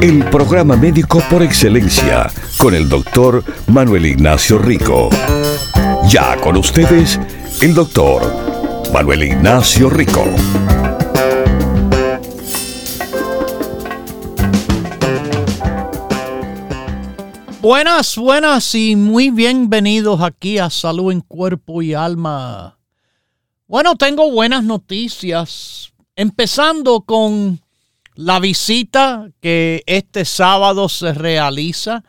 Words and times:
El 0.00 0.24
programa 0.30 0.76
médico 0.76 1.22
por 1.30 1.42
excelencia 1.42 2.30
con 2.58 2.74
el 2.74 2.88
doctor 2.88 3.44
Manuel 3.66 4.06
Ignacio 4.06 4.58
Rico. 4.58 5.10
Ya 6.08 6.36
con 6.40 6.56
ustedes, 6.56 7.20
el 7.60 7.74
doctor 7.74 8.22
Manuel 8.92 9.24
Ignacio 9.24 9.90
Rico. 9.90 10.24
Buenas, 17.60 18.16
buenas 18.16 18.74
y 18.74 18.96
muy 18.96 19.30
bienvenidos 19.30 20.20
aquí 20.20 20.58
a 20.58 20.70
Salud 20.70 21.12
en 21.12 21.20
Cuerpo 21.20 21.82
y 21.82 21.94
Alma. 21.94 22.78
Bueno, 23.68 23.94
tengo 23.96 24.30
buenas 24.30 24.64
noticias 24.64 25.92
Empezando 26.14 27.00
con 27.00 27.61
la 28.14 28.38
visita 28.40 29.28
que 29.40 29.82
este 29.86 30.24
sábado 30.24 30.88
se 30.88 31.14
realiza 31.14 32.04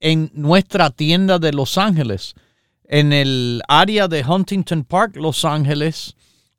en 0.00 0.30
nuestra 0.34 0.90
tienda 0.90 1.38
de 1.38 1.52
Los 1.52 1.78
Ángeles, 1.78 2.34
en 2.84 3.12
el 3.12 3.62
área 3.68 4.08
de 4.08 4.24
Huntington 4.24 4.84
Park, 4.84 5.16
Los 5.16 5.44
Ángeles. 5.44 6.14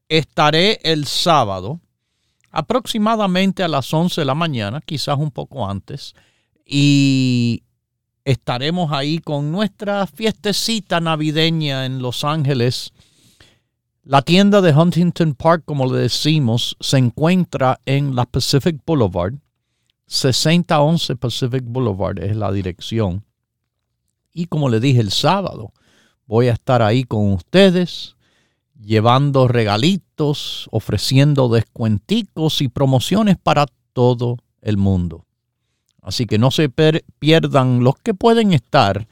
Estaré 0.08 0.80
el 0.84 1.06
sábado 1.06 1.80
aproximadamente 2.52 3.64
a 3.64 3.68
las 3.68 3.94
11 3.94 4.22
de 4.22 4.26
la 4.26 4.36
mañana, 4.36 4.82
quizás 4.82 5.18
un 5.18 5.32
poco 5.32 5.68
antes, 5.70 6.14
y 6.66 7.64
estaremos 8.24 8.92
ahí 8.92 9.20
con 9.20 9.52
nuestra 9.52 10.08
fiestecita 10.08 11.00
navideña 11.00 11.86
en 11.86 12.02
Los 12.02 12.24
Ángeles 12.24 12.94
la 14.06 14.22
tienda 14.22 14.62
de 14.62 14.72
Huntington 14.72 15.34
Park, 15.34 15.64
como 15.66 15.92
le 15.92 16.02
decimos, 16.02 16.78
se 16.80 17.00
encuentra 17.00 17.80
en 17.88 18.16
la 18.16 18.26
Pacific 18.26 18.80
Boulevard. 18.86 19.34
6011 20.06 21.16
Pacific 21.16 21.64
Boulevard 21.66 22.20
es 22.20 22.36
la 22.36 22.52
dirección. 22.52 23.26
Y 24.32 24.46
como 24.46 24.70
le 24.70 24.80
dije 24.80 25.02
el 25.02 25.10
sábado, 25.10 25.74
voy 26.28 26.50
a 26.50 26.54
estar 26.54 26.84
ahí 26.84 27.04
con 27.04 27.34
ustedes, 27.34 28.16
llevando 28.80 29.48
regalitos, 29.48 30.70
ofreciendo 30.72 31.50
descuenticos 31.50 32.62
y 32.62 32.68
promociones 32.68 33.38
para 33.42 33.66
todo 33.94 34.38
el 34.62 34.78
mundo. 34.78 35.26
Así 36.04 36.28
que 36.28 36.38
no 36.38 36.52
se 36.52 36.70
pierdan 36.70 37.84
los 37.84 37.96
que 37.96 38.14
pueden 38.14 38.54
estar 38.54 39.08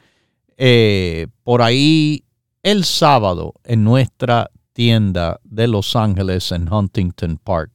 eh, 0.55 1.25
por 1.43 1.63
ahí 1.63 2.25
el 2.61 2.83
sábado 2.83 3.55
en 3.63 3.83
nuestra 3.83 4.51
tienda 4.73 5.39
de 5.43 5.67
Los 5.67 5.95
Ángeles 5.95 6.51
en 6.51 6.71
Huntington 6.71 7.37
Park, 7.37 7.71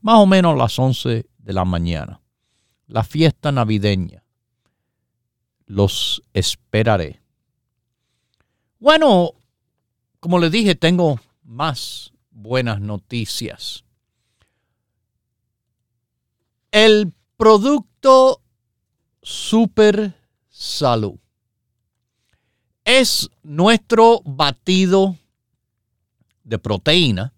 más 0.00 0.16
o 0.16 0.26
menos 0.26 0.54
a 0.54 0.56
las 0.56 0.78
11 0.78 1.26
de 1.38 1.52
la 1.52 1.64
mañana. 1.64 2.20
La 2.86 3.04
fiesta 3.04 3.52
navideña. 3.52 4.24
Los 5.66 6.22
esperaré. 6.34 7.20
Bueno, 8.80 9.34
como 10.18 10.38
les 10.40 10.50
dije, 10.50 10.74
tengo 10.74 11.20
más 11.44 12.12
buenas 12.30 12.80
noticias. 12.80 13.84
El 16.72 17.12
producto 17.36 18.42
Super 19.22 20.14
Salud 20.48 21.18
es 22.84 23.30
nuestro 23.42 24.20
batido 24.24 25.16
de 26.50 26.58
proteína. 26.58 27.32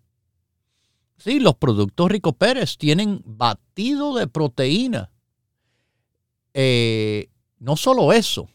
Sí, 1.19 1.39
los 1.39 1.55
productos 1.55 2.11
Rico 2.11 2.33
Pérez 2.33 2.77
tienen 2.77 3.23
batido 3.25 4.15
de 4.17 4.27
proteína. 4.27 5.11
Eh, 6.55 7.29
no 7.61 7.77
solo 7.77 8.13
eso, 8.13 8.49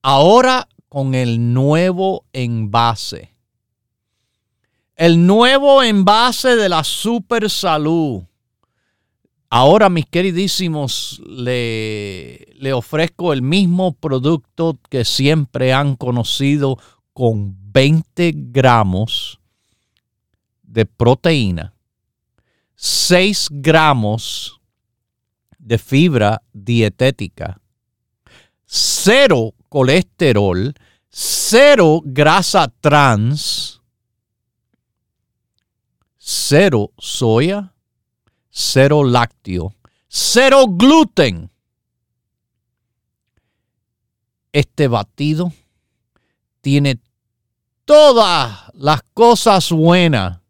ahora 0.00 0.66
con 0.88 1.14
el 1.14 1.52
nuevo 1.52 2.24
envase. 2.32 3.34
El 4.96 5.26
nuevo 5.26 5.82
envase 5.82 6.56
de 6.56 6.68
la 6.68 6.84
Super 6.84 7.50
Salud. 7.50 8.22
Ahora, 9.50 9.90
mis 9.90 10.06
queridísimos, 10.06 11.20
le, 11.26 12.46
le 12.54 12.72
ofrezco 12.72 13.32
el 13.32 13.42
mismo 13.42 13.92
producto 13.92 14.78
que 14.88 15.04
siempre 15.04 15.74
han 15.74 15.96
conocido 15.96 16.78
con 17.12 17.56
20 17.72 18.32
gramos 18.34 19.38
de 20.62 20.86
proteína, 20.86 21.74
6 22.74 23.48
gramos 23.50 24.60
de 25.58 25.78
fibra 25.78 26.42
dietética, 26.52 27.60
0 28.66 29.54
colesterol, 29.68 30.74
0 31.10 32.00
grasa 32.04 32.68
trans, 32.80 33.80
0 36.18 36.92
soya, 36.98 37.74
0 38.50 39.04
lácteo, 39.04 39.74
0 40.08 40.66
gluten. 40.68 41.50
Este 44.52 44.86
batido 44.86 45.52
tiene 46.62 47.00
todas 47.84 48.70
las 48.72 49.02
cosas 49.12 49.70
buenas 49.70 50.40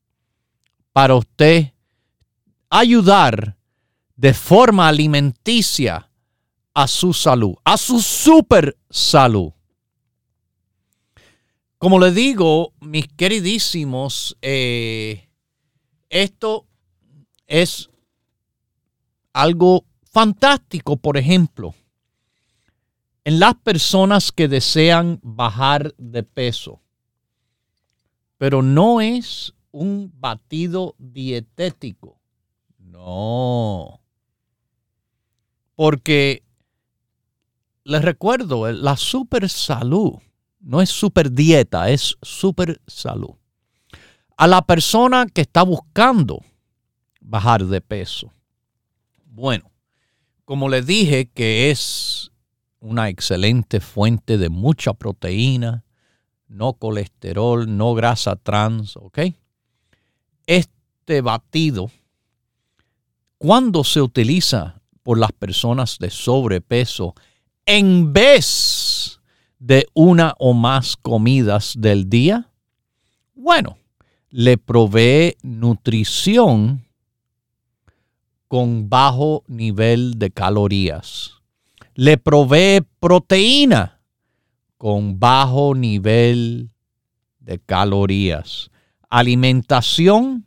para 0.93 1.17
usted 1.17 1.73
ayudar 2.71 3.57
de 4.15 4.35
forma 4.35 4.87
alimenticia 4.87 6.09
a 6.75 6.87
su 6.87 7.13
salud, 7.13 7.55
a 7.65 7.77
su 7.77 8.01
super 8.01 8.77
salud. 8.89 9.53
Como 11.79 11.99
le 11.99 12.13
digo, 12.13 12.73
mis 12.81 13.09
queridísimos, 13.09 14.37
eh, 14.41 15.29
esto 16.09 16.67
es 17.47 17.91
algo 19.33 19.85
fantástico, 20.05 20.97
por 20.97 21.17
ejemplo, 21.17 21.75
en 23.25 23.39
las 23.39 23.55
personas 23.55 24.33
que 24.33 24.49
desean 24.49 25.21
bajar 25.23 25.95
de 25.97 26.23
peso 26.23 26.83
pero 28.43 28.61
no 28.61 29.01
es 29.01 29.55
un 29.71 30.13
batido 30.17 30.97
dietético. 30.99 32.19
No. 32.77 34.01
Porque 35.77 36.43
les 37.85 38.03
recuerdo, 38.03 38.73
la 38.73 38.97
super 38.97 39.49
salud 39.49 40.15
no 40.59 40.83
es 40.83 40.91
super 40.91 41.31
dieta, 41.31 41.91
es 41.91 42.17
super 42.21 42.81
salud. 42.89 43.37
A 44.37 44.49
la 44.49 44.63
persona 44.63 45.27
que 45.33 45.43
está 45.43 45.63
buscando 45.63 46.41
bajar 47.21 47.65
de 47.67 47.81
peso, 47.81 48.33
Bueno, 49.25 49.71
como 50.45 50.69
les 50.69 50.85
dije 50.85 51.31
que 51.31 51.71
es 51.71 52.32
una 52.83 53.09
excelente 53.09 53.81
fuente 53.81 54.39
de 54.39 54.49
mucha 54.49 54.93
proteína, 54.93 55.85
no 56.49 56.75
colesterol, 56.75 57.77
no 57.77 57.95
grasa 57.95 58.37
trans, 58.37 58.97
¿ok? 58.97 59.21
Este 60.47 61.21
batido, 61.21 61.91
cuando 63.39 63.85
se 63.85 64.03
utiliza 64.03 64.83
por 65.05 65.19
las 65.19 65.33
personas 65.33 65.99
de 65.99 66.11
sobrepeso, 66.11 67.15
en 67.67 68.13
vez 68.13 69.21
de 69.61 69.87
una 69.95 70.35
o 70.39 70.53
más 70.53 70.97
comidas 70.97 71.75
del 71.79 72.11
día, 72.11 72.51
bueno, 73.35 73.79
le 74.29 74.59
provee 74.59 75.37
nutrición 75.43 76.85
con 78.49 78.91
bajo 78.91 79.45
nivel 79.47 80.19
de 80.19 80.33
calorías. 80.33 81.42
Le 81.95 82.17
provee 82.17 82.81
proteína 83.01 84.01
con 84.79 85.19
bajo 85.21 85.75
nivel 85.75 86.71
de 87.39 87.59
calorías. 87.59 88.71
Alimentación 89.09 90.47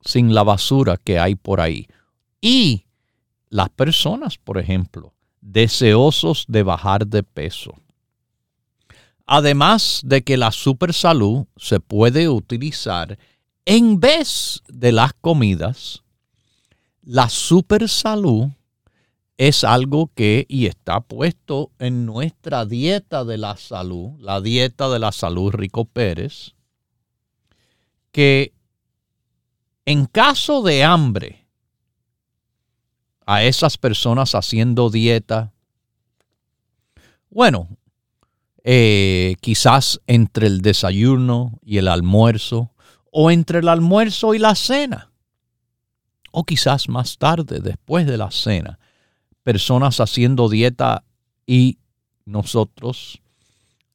sin 0.00 0.34
la 0.34 0.42
basura 0.42 0.96
que 0.96 1.18
hay 1.18 1.34
por 1.34 1.60
ahí. 1.60 1.86
Y 2.40 2.86
las 3.48 3.68
personas, 3.70 4.38
por 4.38 4.58
ejemplo, 4.58 5.14
deseosos 5.40 6.44
de 6.48 6.62
bajar 6.62 7.06
de 7.06 7.22
peso. 7.22 7.74
Además 9.26 10.00
de 10.04 10.22
que 10.22 10.36
la 10.36 10.52
super 10.52 10.92
salud 10.92 11.46
se 11.56 11.80
puede 11.80 12.28
utilizar 12.28 13.18
en 13.64 13.98
vez 13.98 14.62
de 14.68 14.92
las 14.92 15.12
comidas, 15.14 16.04
la 17.02 17.28
super 17.28 17.88
salud 17.88 18.48
es 19.38 19.64
algo 19.64 20.10
que 20.14 20.46
y 20.48 20.66
está 20.66 21.00
puesto 21.00 21.70
en 21.78 22.06
nuestra 22.06 22.64
dieta 22.64 23.24
de 23.24 23.36
la 23.36 23.56
salud, 23.56 24.12
la 24.18 24.40
dieta 24.40 24.88
de 24.88 24.98
la 24.98 25.12
salud 25.12 25.50
Rico 25.50 25.84
Pérez, 25.84 26.54
que 28.12 28.54
en 29.84 30.06
caso 30.06 30.62
de 30.62 30.84
hambre, 30.84 31.46
a 33.26 33.42
esas 33.42 33.76
personas 33.76 34.34
haciendo 34.34 34.88
dieta, 34.88 35.52
bueno, 37.28 37.68
eh, 38.64 39.36
quizás 39.40 40.00
entre 40.06 40.46
el 40.46 40.62
desayuno 40.62 41.58
y 41.64 41.78
el 41.78 41.88
almuerzo, 41.88 42.72
o 43.10 43.30
entre 43.30 43.58
el 43.58 43.68
almuerzo 43.68 44.34
y 44.34 44.38
la 44.38 44.54
cena, 44.54 45.12
o 46.30 46.44
quizás 46.44 46.88
más 46.88 47.18
tarde, 47.18 47.60
después 47.60 48.06
de 48.06 48.16
la 48.16 48.30
cena, 48.30 48.78
personas 49.46 50.00
haciendo 50.00 50.48
dieta 50.48 51.04
y 51.46 51.78
nosotros 52.24 53.22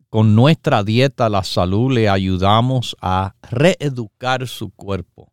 con 0.09 0.33
nuestra 0.33 0.81
dieta 0.85 1.27
la 1.27 1.43
salud 1.43 1.91
le 1.91 2.07
ayudamos 2.07 2.95
a 3.01 3.35
reeducar 3.41 4.47
su 4.47 4.69
cuerpo 4.69 5.29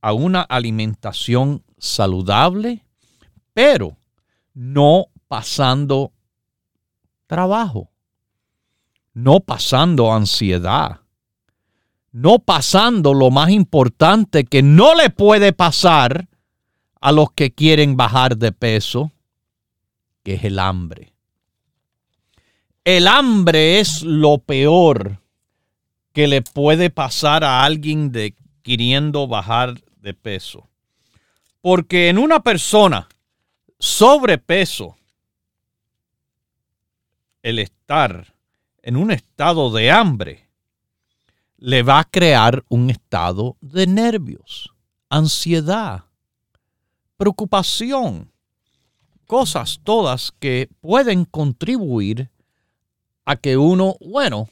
a 0.00 0.12
una 0.12 0.42
alimentación 0.42 1.62
saludable, 1.78 2.84
pero 3.54 3.96
no 4.54 5.06
pasando 5.28 6.10
trabajo, 7.28 7.92
no 9.14 9.38
pasando 9.38 10.12
ansiedad, 10.12 11.02
no 12.10 12.40
pasando 12.40 13.14
lo 13.14 13.30
más 13.30 13.50
importante 13.50 14.42
que 14.42 14.64
no 14.64 14.96
le 14.96 15.10
puede 15.10 15.52
pasar 15.52 16.26
a 17.00 17.12
los 17.12 17.30
que 17.30 17.52
quieren 17.52 17.96
bajar 17.96 18.36
de 18.36 18.50
peso, 18.50 19.12
que 20.22 20.34
es 20.34 20.44
el 20.44 20.58
hambre. 20.58 21.12
El 22.84 23.06
hambre 23.06 23.80
es 23.80 24.02
lo 24.02 24.38
peor 24.38 25.20
que 26.12 26.26
le 26.26 26.42
puede 26.42 26.90
pasar 26.90 27.44
a 27.44 27.64
alguien 27.64 28.12
de 28.12 28.34
queriendo 28.62 29.28
bajar 29.28 29.80
de 29.96 30.14
peso. 30.14 30.68
Porque 31.60 32.08
en 32.08 32.18
una 32.18 32.42
persona 32.42 33.08
sobrepeso, 33.78 34.96
el 37.42 37.58
estar 37.58 38.34
en 38.82 38.96
un 38.96 39.10
estado 39.10 39.70
de 39.70 39.90
hambre 39.90 40.48
le 41.56 41.82
va 41.82 42.00
a 42.00 42.04
crear 42.04 42.64
un 42.68 42.90
estado 42.90 43.56
de 43.60 43.86
nervios, 43.86 44.72
ansiedad, 45.08 46.04
preocupación, 47.16 48.32
cosas 49.28 49.80
todas 49.84 50.32
que 50.40 50.70
pueden 50.80 51.26
contribuir 51.26 52.30
a 53.26 53.36
que 53.36 53.58
uno, 53.58 53.96
bueno, 54.00 54.48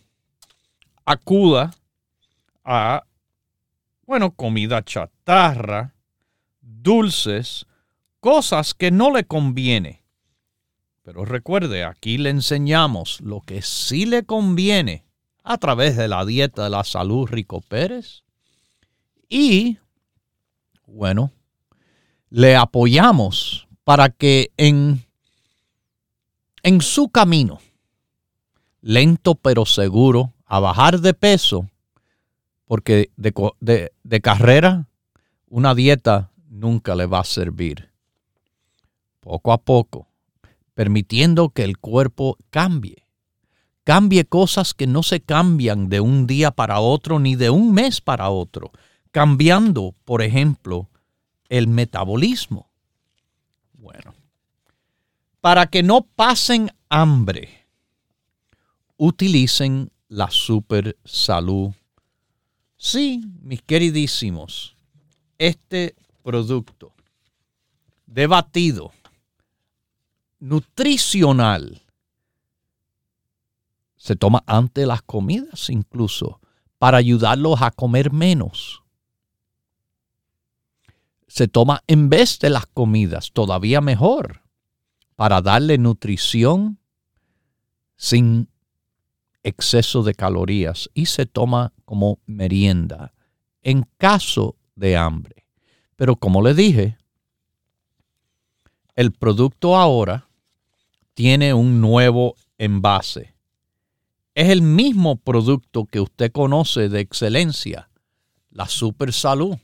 acuda 1.06 1.74
a, 2.62 3.02
bueno, 4.06 4.32
comida 4.32 4.84
chatarra, 4.84 5.94
dulces, 6.60 7.66
cosas 8.20 8.74
que 8.74 8.90
no 8.90 9.10
le 9.10 9.24
conviene. 9.24 10.02
Pero 11.02 11.24
recuerde, 11.24 11.82
aquí 11.82 12.18
le 12.18 12.28
enseñamos 12.28 13.22
lo 13.22 13.40
que 13.40 13.62
sí 13.62 14.04
le 14.04 14.24
conviene 14.24 15.06
a 15.42 15.56
través 15.56 15.96
de 15.96 16.08
la 16.08 16.26
dieta 16.26 16.64
de 16.64 16.70
la 16.70 16.84
salud 16.84 17.26
Rico 17.26 17.62
Pérez. 17.62 18.24
Y, 19.30 19.78
bueno, 20.86 21.32
le 22.28 22.56
apoyamos 22.56 23.65
para 23.86 24.08
que 24.08 24.50
en, 24.56 25.06
en 26.64 26.80
su 26.80 27.08
camino, 27.08 27.60
lento 28.80 29.36
pero 29.36 29.64
seguro, 29.64 30.32
a 30.44 30.58
bajar 30.58 30.98
de 30.98 31.14
peso, 31.14 31.70
porque 32.66 33.12
de, 33.16 33.92
de 34.02 34.20
carrera 34.20 34.88
una 35.48 35.72
dieta 35.76 36.32
nunca 36.48 36.96
le 36.96 37.06
va 37.06 37.20
a 37.20 37.24
servir. 37.24 37.88
Poco 39.20 39.52
a 39.52 39.58
poco, 39.58 40.08
permitiendo 40.74 41.50
que 41.50 41.62
el 41.62 41.78
cuerpo 41.78 42.38
cambie. 42.50 43.06
Cambie 43.84 44.24
cosas 44.24 44.74
que 44.74 44.88
no 44.88 45.04
se 45.04 45.20
cambian 45.20 45.88
de 45.88 46.00
un 46.00 46.26
día 46.26 46.50
para 46.50 46.80
otro 46.80 47.20
ni 47.20 47.36
de 47.36 47.50
un 47.50 47.72
mes 47.72 48.00
para 48.00 48.30
otro. 48.30 48.72
Cambiando, 49.12 49.94
por 50.04 50.22
ejemplo, 50.22 50.88
el 51.48 51.68
metabolismo. 51.68 52.65
Para 55.46 55.68
que 55.68 55.84
no 55.84 56.00
pasen 56.00 56.72
hambre, 56.88 57.68
utilicen 58.96 59.92
la 60.08 60.28
super 60.28 60.98
salud. 61.04 61.70
Sí, 62.76 63.22
mis 63.42 63.62
queridísimos, 63.62 64.74
este 65.38 65.94
producto 66.24 66.94
debatido, 68.06 68.90
nutricional, 70.40 71.80
se 73.96 74.16
toma 74.16 74.42
antes 74.48 74.82
de 74.82 74.88
las 74.88 75.02
comidas 75.02 75.70
incluso 75.70 76.40
para 76.76 76.98
ayudarlos 76.98 77.62
a 77.62 77.70
comer 77.70 78.10
menos 78.10 78.82
se 81.28 81.48
toma 81.48 81.82
en 81.86 82.08
vez 82.08 82.38
de 82.38 82.48
las 82.48 82.66
comidas, 82.66 83.30
todavía 83.30 83.82
mejor, 83.82 84.45
para 85.16 85.40
darle 85.42 85.78
nutrición 85.78 86.78
sin 87.96 88.48
exceso 89.42 90.02
de 90.02 90.14
calorías 90.14 90.90
y 90.92 91.06
se 91.06 91.26
toma 91.26 91.72
como 91.84 92.18
merienda 92.26 93.14
en 93.62 93.88
caso 93.96 94.56
de 94.74 94.96
hambre. 94.96 95.46
Pero 95.96 96.16
como 96.16 96.42
le 96.42 96.54
dije, 96.54 96.98
el 98.94 99.12
producto 99.12 99.76
ahora 99.76 100.28
tiene 101.14 101.54
un 101.54 101.80
nuevo 101.80 102.36
envase. 102.58 103.34
Es 104.34 104.50
el 104.50 104.60
mismo 104.60 105.16
producto 105.16 105.86
que 105.86 106.00
usted 106.00 106.30
conoce 106.30 106.90
de 106.90 107.00
excelencia, 107.00 107.88
la 108.50 108.68
Super 108.68 109.12
Salud 109.12 109.56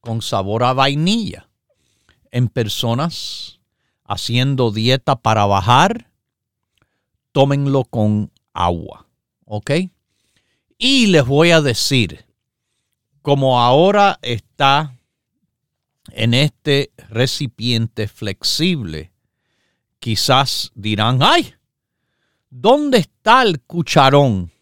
con 0.00 0.20
sabor 0.20 0.64
a 0.64 0.72
vainilla 0.72 1.48
en 2.32 2.48
personas 2.48 3.60
haciendo 4.12 4.70
dieta 4.70 5.16
para 5.16 5.46
bajar, 5.46 6.10
tómenlo 7.32 7.84
con 7.84 8.30
agua, 8.52 9.06
¿ok? 9.44 9.70
Y 10.78 11.06
les 11.06 11.24
voy 11.24 11.50
a 11.50 11.60
decir, 11.60 12.24
como 13.22 13.60
ahora 13.60 14.18
está 14.22 14.96
en 16.10 16.34
este 16.34 16.92
recipiente 17.08 18.08
flexible, 18.08 19.12
quizás 19.98 20.72
dirán, 20.74 21.20
ay, 21.22 21.54
¿dónde 22.50 22.98
está 22.98 23.42
el 23.42 23.60
cucharón? 23.60 24.52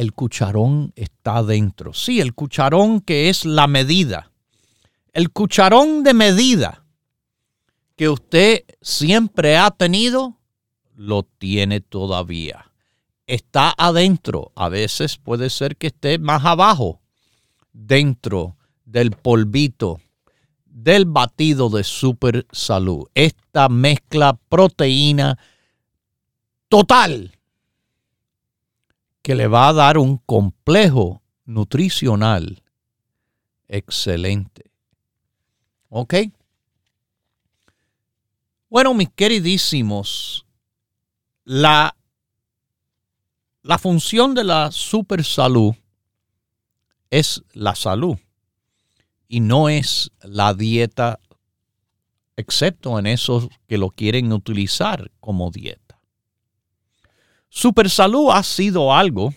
el 0.00 0.14
cucharón 0.14 0.94
está 0.96 1.42
dentro. 1.42 1.92
Sí, 1.92 2.22
el 2.22 2.32
cucharón 2.32 3.02
que 3.02 3.28
es 3.28 3.44
la 3.44 3.66
medida. 3.66 4.30
El 5.12 5.30
cucharón 5.30 6.04
de 6.04 6.14
medida 6.14 6.79
que 8.00 8.08
usted 8.08 8.64
siempre 8.80 9.58
ha 9.58 9.70
tenido, 9.70 10.38
lo 10.94 11.22
tiene 11.22 11.82
todavía. 11.82 12.72
Está 13.26 13.74
adentro. 13.76 14.52
A 14.56 14.70
veces 14.70 15.18
puede 15.18 15.50
ser 15.50 15.76
que 15.76 15.88
esté 15.88 16.18
más 16.18 16.46
abajo, 16.46 17.02
dentro 17.74 18.56
del 18.86 19.10
polvito 19.10 20.00
del 20.64 21.04
batido 21.04 21.68
de 21.68 21.84
Super 21.84 22.46
Salud. 22.52 23.06
Esta 23.14 23.68
mezcla 23.68 24.32
proteína 24.48 25.38
total 26.70 27.36
que 29.20 29.34
le 29.34 29.46
va 29.46 29.68
a 29.68 29.74
dar 29.74 29.98
un 29.98 30.16
complejo 30.16 31.20
nutricional 31.44 32.62
excelente. 33.68 34.70
¿Ok? 35.90 36.14
Bueno, 38.70 38.94
mis 38.94 39.08
queridísimos, 39.10 40.46
la, 41.42 41.96
la 43.62 43.78
función 43.78 44.32
de 44.32 44.44
la 44.44 44.70
super 44.70 45.24
salud 45.24 45.74
es 47.10 47.42
la 47.52 47.74
salud 47.74 48.16
y 49.26 49.40
no 49.40 49.68
es 49.68 50.12
la 50.22 50.54
dieta, 50.54 51.18
excepto 52.36 52.96
en 53.00 53.08
esos 53.08 53.48
que 53.66 53.76
lo 53.76 53.90
quieren 53.90 54.32
utilizar 54.32 55.10
como 55.18 55.50
dieta. 55.50 56.00
Super 57.48 57.90
salud 57.90 58.30
ha 58.30 58.44
sido 58.44 58.94
algo, 58.94 59.34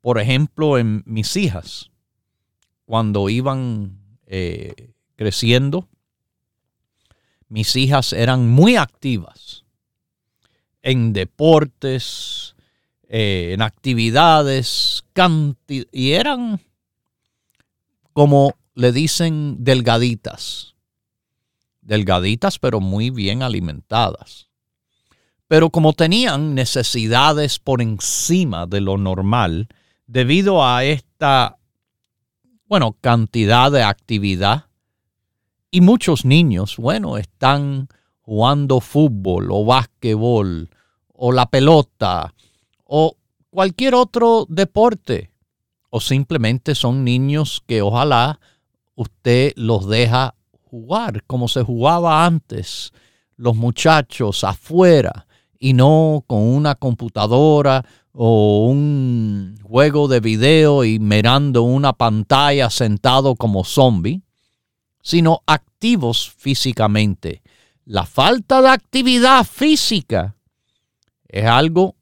por 0.00 0.18
ejemplo, 0.18 0.78
en 0.78 1.04
mis 1.06 1.36
hijas, 1.36 1.92
cuando 2.86 3.28
iban 3.28 4.00
eh, 4.26 4.94
creciendo, 5.14 5.88
mis 7.54 7.76
hijas 7.76 8.12
eran 8.12 8.50
muy 8.50 8.74
activas 8.74 9.64
en 10.82 11.12
deportes, 11.12 12.56
eh, 13.08 13.52
en 13.52 13.62
actividades, 13.62 15.04
y 15.92 16.10
eran, 16.10 16.60
como 18.12 18.56
le 18.74 18.90
dicen, 18.90 19.58
delgaditas. 19.60 20.74
Delgaditas, 21.80 22.58
pero 22.58 22.80
muy 22.80 23.10
bien 23.10 23.44
alimentadas. 23.44 24.48
Pero 25.46 25.70
como 25.70 25.92
tenían 25.92 26.56
necesidades 26.56 27.60
por 27.60 27.80
encima 27.80 28.66
de 28.66 28.80
lo 28.80 28.98
normal, 28.98 29.68
debido 30.08 30.66
a 30.66 30.82
esta, 30.82 31.56
bueno, 32.66 32.96
cantidad 33.00 33.70
de 33.70 33.84
actividad, 33.84 34.66
y 35.74 35.80
muchos 35.80 36.24
niños, 36.24 36.76
bueno, 36.76 37.18
están 37.18 37.88
jugando 38.20 38.80
fútbol 38.80 39.48
o 39.50 39.64
básquetbol 39.64 40.70
o 41.12 41.32
la 41.32 41.46
pelota 41.46 42.32
o 42.84 43.16
cualquier 43.50 43.96
otro 43.96 44.46
deporte. 44.48 45.32
O 45.90 45.98
simplemente 45.98 46.76
son 46.76 47.02
niños 47.02 47.60
que 47.66 47.82
ojalá 47.82 48.38
usted 48.94 49.52
los 49.56 49.88
deja 49.88 50.36
jugar 50.62 51.24
como 51.24 51.48
se 51.48 51.64
jugaba 51.64 52.24
antes, 52.24 52.92
los 53.34 53.56
muchachos 53.56 54.44
afuera 54.44 55.26
y 55.58 55.72
no 55.72 56.22
con 56.28 56.40
una 56.40 56.76
computadora 56.76 57.84
o 58.12 58.68
un 58.68 59.58
juego 59.64 60.06
de 60.06 60.20
video 60.20 60.84
y 60.84 61.00
mirando 61.00 61.62
una 61.62 61.94
pantalla 61.94 62.70
sentado 62.70 63.34
como 63.34 63.64
zombie 63.64 64.22
sino 65.04 65.42
activos 65.46 66.32
físicamente. 66.36 67.42
La 67.84 68.06
falta 68.06 68.62
de 68.62 68.70
actividad 68.70 69.44
física 69.44 70.34
es 71.28 71.44
algo 71.44 71.94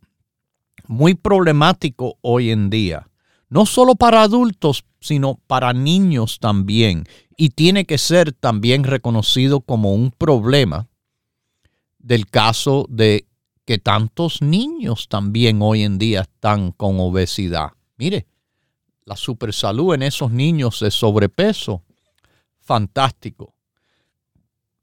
muy 0.87 1.15
problemático 1.15 2.17
hoy 2.21 2.51
en 2.51 2.71
día, 2.71 3.09
no 3.49 3.67
solo 3.67 3.97
para 3.97 4.23
adultos, 4.23 4.85
sino 5.01 5.41
para 5.49 5.73
niños 5.73 6.39
también, 6.39 7.05
y 7.37 7.51
tiene 7.51 7.87
que 7.87 7.99
ser 7.99 8.33
también 8.33 8.85
reconocido 8.85 9.61
como 9.61 9.95
un 9.95 10.13
problema 10.13 10.89
del 11.99 12.27
caso 12.27 12.87
de 12.89 13.27
que 13.65 13.79
tantos 13.79 14.43
niños 14.43 15.09
también 15.09 15.61
hoy 15.61 15.83
en 15.83 15.99
día 15.99 16.21
están 16.21 16.71
con 16.71 17.01
obesidad. 17.01 17.71
Mire, 17.97 18.27
la 19.05 19.17
supersalud 19.17 19.95
en 19.95 20.03
esos 20.03 20.31
niños 20.31 20.79
de 20.79 20.93
sobrepeso 20.93 21.83
fantástico. 22.73 23.55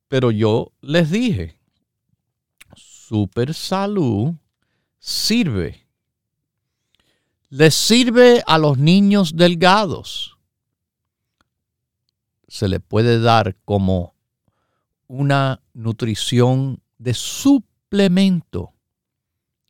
Pero 0.08 0.30
yo 0.30 0.74
les 0.80 1.10
dije, 1.10 1.60
Super 2.76 3.56
Salud 3.56 4.36
sirve. 5.00 5.88
Les 7.50 7.74
sirve 7.74 8.44
a 8.46 8.60
los 8.60 8.78
niños 8.78 9.36
delgados. 9.36 10.38
Se 12.48 12.68
le 12.68 12.80
puede 12.80 13.20
dar 13.20 13.56
como 13.66 14.14
una 15.08 15.60
nutrición 15.74 16.84
de 17.00 17.16
suplemento. 17.16 18.74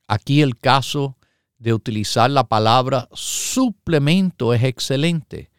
Aquí 0.10 0.42
el 0.42 0.58
caso 0.58 1.16
de 1.58 1.74
utilizar 1.74 2.30
la 2.30 2.44
palabra 2.50 3.08
suplemento 3.14 4.54
es 4.54 4.64
excelente, 4.66 5.52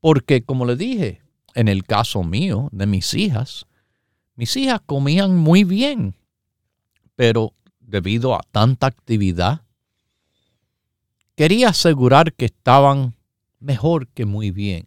porque 0.00 0.42
como 0.42 0.64
le 0.64 0.76
dije, 0.76 1.25
en 1.56 1.68
el 1.68 1.84
caso 1.84 2.22
mío, 2.22 2.68
de 2.70 2.86
mis 2.86 3.14
hijas, 3.14 3.66
mis 4.34 4.54
hijas 4.58 4.82
comían 4.84 5.34
muy 5.34 5.64
bien, 5.64 6.14
pero 7.16 7.54
debido 7.80 8.34
a 8.34 8.42
tanta 8.52 8.86
actividad, 8.86 9.62
quería 11.34 11.70
asegurar 11.70 12.34
que 12.34 12.44
estaban 12.44 13.14
mejor 13.58 14.06
que 14.08 14.26
muy 14.26 14.50
bien. 14.50 14.86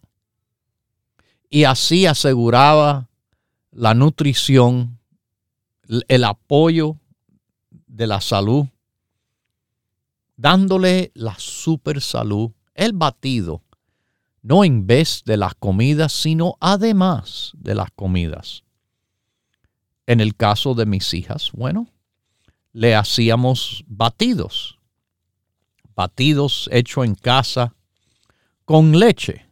Y 1.50 1.64
así 1.64 2.06
aseguraba 2.06 3.10
la 3.72 3.96
nutrición, 3.96 5.00
el 6.08 6.24
apoyo 6.24 6.98
de 7.88 8.06
la 8.06 8.22
salud, 8.22 8.68
dándole 10.38 11.12
la 11.16 11.34
super 11.40 12.00
salud, 12.00 12.52
el 12.76 12.94
batido 12.94 13.64
no 14.42 14.64
en 14.64 14.88
vez 14.88 15.24
de 15.26 15.38
las 15.38 15.56
comidas, 15.56 16.12
sino 16.14 16.56
además 16.60 17.52
de 17.58 17.76
las 17.76 17.92
comidas. 17.92 18.64
En 20.06 20.22
el 20.22 20.36
caso 20.36 20.74
de 20.74 20.86
mis 20.86 21.14
hijas, 21.14 21.52
bueno, 21.54 21.88
le 22.74 22.96
hacíamos 22.96 23.84
batidos, 23.88 24.80
batidos 25.96 26.70
hechos 26.72 27.06
en 27.06 27.16
casa 27.16 27.76
con 28.66 28.98
leche, 28.98 29.50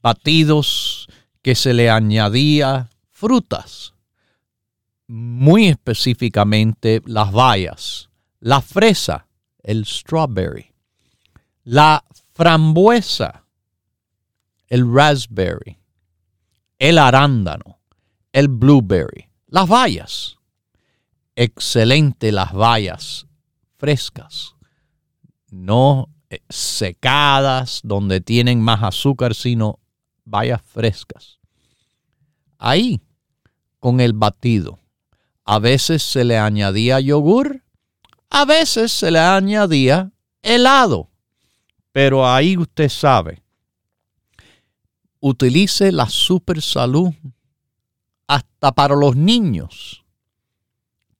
batidos 0.00 1.06
que 1.42 1.54
se 1.54 1.74
le 1.74 1.90
añadía 1.90 2.90
frutas, 3.10 3.94
muy 5.06 5.68
específicamente 5.68 7.02
las 7.06 7.32
bayas, 7.32 8.10
la 8.40 8.60
fresa, 8.60 9.26
el 9.62 9.84
strawberry, 9.84 10.72
la 11.64 12.04
frambuesa, 12.32 13.44
el 14.68 14.92
raspberry, 14.92 15.78
el 16.78 16.98
arándano, 16.98 17.80
el 18.32 18.48
blueberry, 18.48 19.28
las 19.46 19.68
bayas. 19.68 20.36
Excelente 21.34 22.32
las 22.32 22.52
bayas 22.52 23.26
frescas, 23.76 24.56
no 25.50 26.08
eh, 26.30 26.40
secadas 26.48 27.80
donde 27.84 28.20
tienen 28.20 28.60
más 28.60 28.82
azúcar, 28.82 29.34
sino 29.34 29.78
bayas 30.24 30.60
frescas. 30.62 31.38
Ahí, 32.58 33.00
con 33.78 34.00
el 34.00 34.14
batido, 34.14 34.80
a 35.44 35.60
veces 35.60 36.02
se 36.02 36.24
le 36.24 36.36
añadía 36.36 36.98
yogur, 36.98 37.62
a 38.30 38.44
veces 38.44 38.90
se 38.90 39.12
le 39.12 39.20
añadía 39.20 40.10
helado, 40.42 41.08
pero 41.92 42.28
ahí 42.28 42.56
usted 42.56 42.88
sabe 42.88 43.42
utilice 45.20 45.92
la 45.92 46.08
super 46.08 46.62
salud 46.62 47.12
hasta 48.26 48.72
para 48.72 48.94
los 48.94 49.16
niños, 49.16 50.04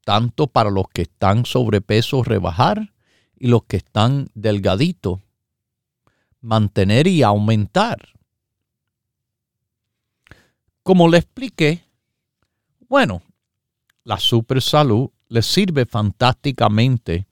tanto 0.05 0.47
para 0.47 0.71
los 0.71 0.89
que 0.93 1.03
están 1.03 1.45
sobrepeso 1.45 2.23
rebajar 2.23 2.95
y 3.37 3.49
los 3.49 3.65
que 3.65 3.79
están 3.79 4.29
delgaditos, 4.35 5.21
mantener 6.41 7.07
y 7.07 7.23
aumentar. 7.23 7.97
Como 10.83 11.09
le 11.09 11.19
expliqué, 11.19 11.85
bueno, 12.89 13.23
la 14.05 14.19
super 14.19 14.63
salud 14.63 15.11
le 15.29 15.43
sirve 15.43 15.85
fantásticamente 15.85 17.27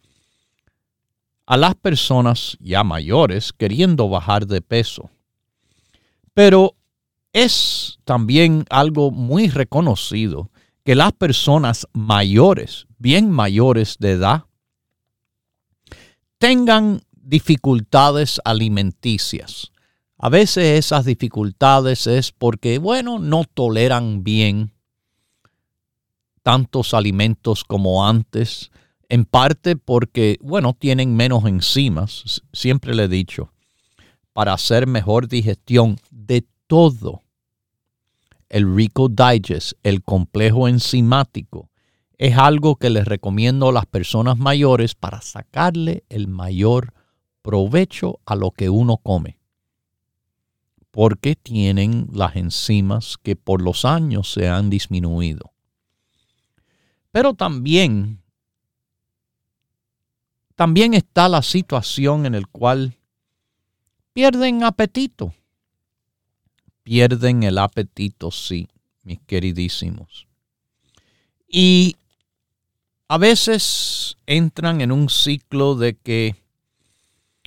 a 1.46 1.56
las 1.56 1.75
personas 1.76 2.56
ya 2.61 2.82
mayores 2.82 3.52
queriendo 3.52 4.08
bajar 4.08 4.46
de 4.46 4.61
peso 4.61 5.11
pero 6.37 6.76
es 7.33 7.99
también 8.05 8.66
algo 8.69 9.11
muy 9.11 9.49
reconocido 9.49 10.50
que 10.85 10.95
las 10.95 11.14
personas 11.14 11.88
mayores, 11.95 12.87
bien 12.99 13.31
mayores 13.31 13.97
de 13.99 14.11
edad, 14.11 14.45
tengan 16.37 17.00
dificultades 17.11 18.38
alimenticias. 18.45 19.73
A 20.19 20.28
veces 20.28 20.78
esas 20.78 21.07
dificultades 21.07 22.07
es 22.07 22.33
porque, 22.33 22.76
bueno, 22.76 23.19
no 23.19 23.45
toleran 23.45 24.23
bien 24.23 24.75
tantos 26.43 26.93
alimentos 26.93 27.64
como 27.64 28.07
antes, 28.07 28.71
en 29.09 29.25
parte 29.25 29.75
porque, 29.75 30.37
bueno, 30.43 30.76
tienen 30.78 31.16
menos 31.16 31.47
enzimas, 31.47 32.43
siempre 32.52 32.95
le 32.95 33.05
he 33.05 33.09
dicho, 33.09 33.55
para 34.37 34.52
hacer 34.52 34.87
mejor 34.87 35.28
digestión 35.28 35.97
de 36.11 36.47
todo. 36.66 37.23
El 38.50 38.76
Rico 38.76 39.09
Digest, 39.09 39.73
el 39.83 40.02
complejo 40.02 40.69
enzimático, 40.69 41.71
es 42.19 42.37
algo 42.37 42.76
que 42.76 42.90
les 42.90 43.07
recomiendo 43.07 43.71
a 43.71 43.73
las 43.73 43.87
personas 43.87 44.37
mayores 44.37 44.95
para 44.95 45.23
sacarle 45.23 46.05
el 46.11 46.28
mayor 46.28 46.93
provecho 47.40 48.21
a 48.26 48.37
lo 48.37 48.50
que 48.50 48.69
uno 48.69 48.99
come. 48.99 49.38
Porque 50.90 51.35
tienen 51.35 52.07
las 52.12 52.37
enzimas 52.37 53.16
que 53.16 53.37
por 53.37 53.62
los 53.62 53.87
años 53.87 54.31
se 54.31 54.50
han 54.50 54.69
disminuido. 54.69 55.55
Pero 57.11 57.33
también 57.33 58.21
también 60.57 60.93
está 60.93 61.31
la 61.31 61.40
situación 61.40 62.26
en 62.26 62.35
la 62.35 62.47
cual 62.52 62.95
pierden 64.16 64.64
apetito. 64.64 65.35
Pierden 66.82 67.42
el 67.42 67.58
apetito, 67.58 68.30
sí, 68.30 68.66
mis 69.02 69.20
queridísimos. 69.26 70.26
Y 71.46 71.96
a 73.08 73.18
veces 73.18 74.16
entran 74.25 74.80
en 74.80 74.90
un 74.90 75.11
ciclo 75.11 75.75
de 75.75 75.99
que 75.99 76.35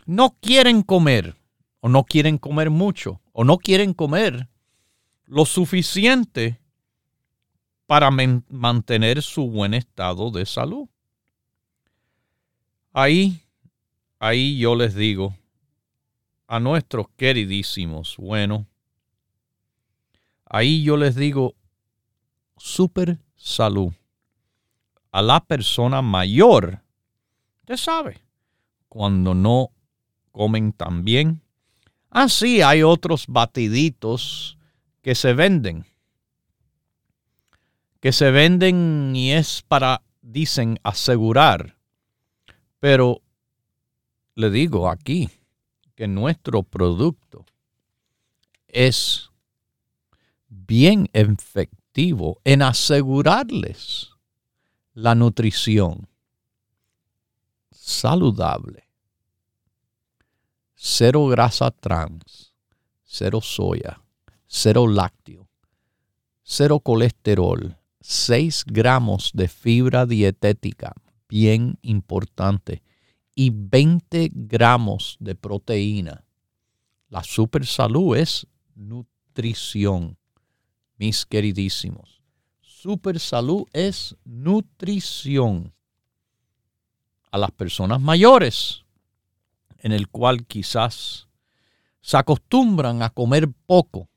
no 0.06 0.38
quieren 0.42 0.84
comer 0.84 1.36
o 1.80 1.90
no 1.90 2.04
quieren 2.04 2.38
comer 2.38 2.70
mucho 2.70 3.20
o 3.34 3.44
no 3.44 3.58
quieren 3.58 3.96
comer 3.96 4.48
lo 5.26 5.46
suficiente 5.46 6.60
para 7.88 8.12
mantener 8.12 9.24
su 9.24 9.50
buen 9.50 9.74
estado 9.74 10.30
de 10.30 10.46
salud. 10.46 10.88
Ahí, 12.94 13.42
ahí 14.20 14.60
yo 14.60 14.76
les 14.76 14.94
digo 14.94 15.39
a 16.50 16.60
nuestros 16.60 17.08
queridísimos, 17.16 18.18
bueno, 18.18 18.66
ahí 20.46 20.84
yo 20.84 20.98
les 20.98 21.16
digo, 21.16 21.56
super 22.58 23.20
salud. 23.36 23.94
A 25.12 25.22
la 25.22 25.40
persona 25.40 26.02
mayor, 26.02 26.82
usted 27.62 27.78
sabe, 27.78 28.22
cuando 28.88 29.34
no 29.34 29.72
comen 30.32 30.74
tan 30.74 31.04
bien. 31.04 31.42
Así 32.10 32.62
hay 32.62 32.84
otros 32.84 33.26
batiditos 33.28 34.58
que 35.02 35.16
se 35.16 35.34
venden. 35.34 35.86
Que 38.00 38.12
se 38.12 38.32
venden 38.32 39.14
y 39.16 39.32
es 39.32 39.62
para, 39.68 40.02
dicen, 40.22 40.80
asegurar 40.84 41.80
pero 42.80 43.22
le 44.36 44.50
digo 44.50 44.90
aquí 44.90 45.30
que 46.00 46.08
nuestro 46.08 46.64
producto 46.64 47.46
es 48.70 49.30
bien 50.48 51.10
efectivo 51.12 52.40
en 52.46 52.62
asegurarles 52.62 54.12
la 54.94 55.14
nutrición 55.14 56.08
saludable, 57.70 58.88
cero 60.74 61.28
grasa 61.28 61.70
trans, 61.70 62.54
cero 63.04 63.42
soya, 63.42 64.02
cero 64.48 64.88
lácteo, 64.88 65.50
cero 66.44 66.80
colesterol, 66.80 67.76
6 68.00 68.64
gramos 68.68 69.32
de 69.34 69.50
fibra 69.50 70.06
dietética, 70.06 70.94
bien 71.28 71.78
importante, 71.82 72.84
y 73.40 73.52
20 73.54 74.32
gramos 74.34 75.16
de 75.22 75.34
proteína. 75.34 76.26
La 77.08 77.24
super 77.24 77.66
salud 77.66 78.18
es 78.18 78.46
nutrición, 78.76 80.18
mis 80.98 81.26
queridísimos. 81.26 82.22
Super 82.60 83.18
salud 83.18 83.64
es 83.72 84.18
nutrición 84.26 85.74
a 87.32 87.38
las 87.38 87.52
personas 87.52 88.02
mayores, 88.02 88.84
en 89.78 89.94
el 89.94 90.10
cual 90.10 90.46
quizás 90.46 91.30
se 92.02 92.18
acostumbran 92.18 93.04
a 93.04 93.10
comer 93.10 93.48
poco, 93.66 94.10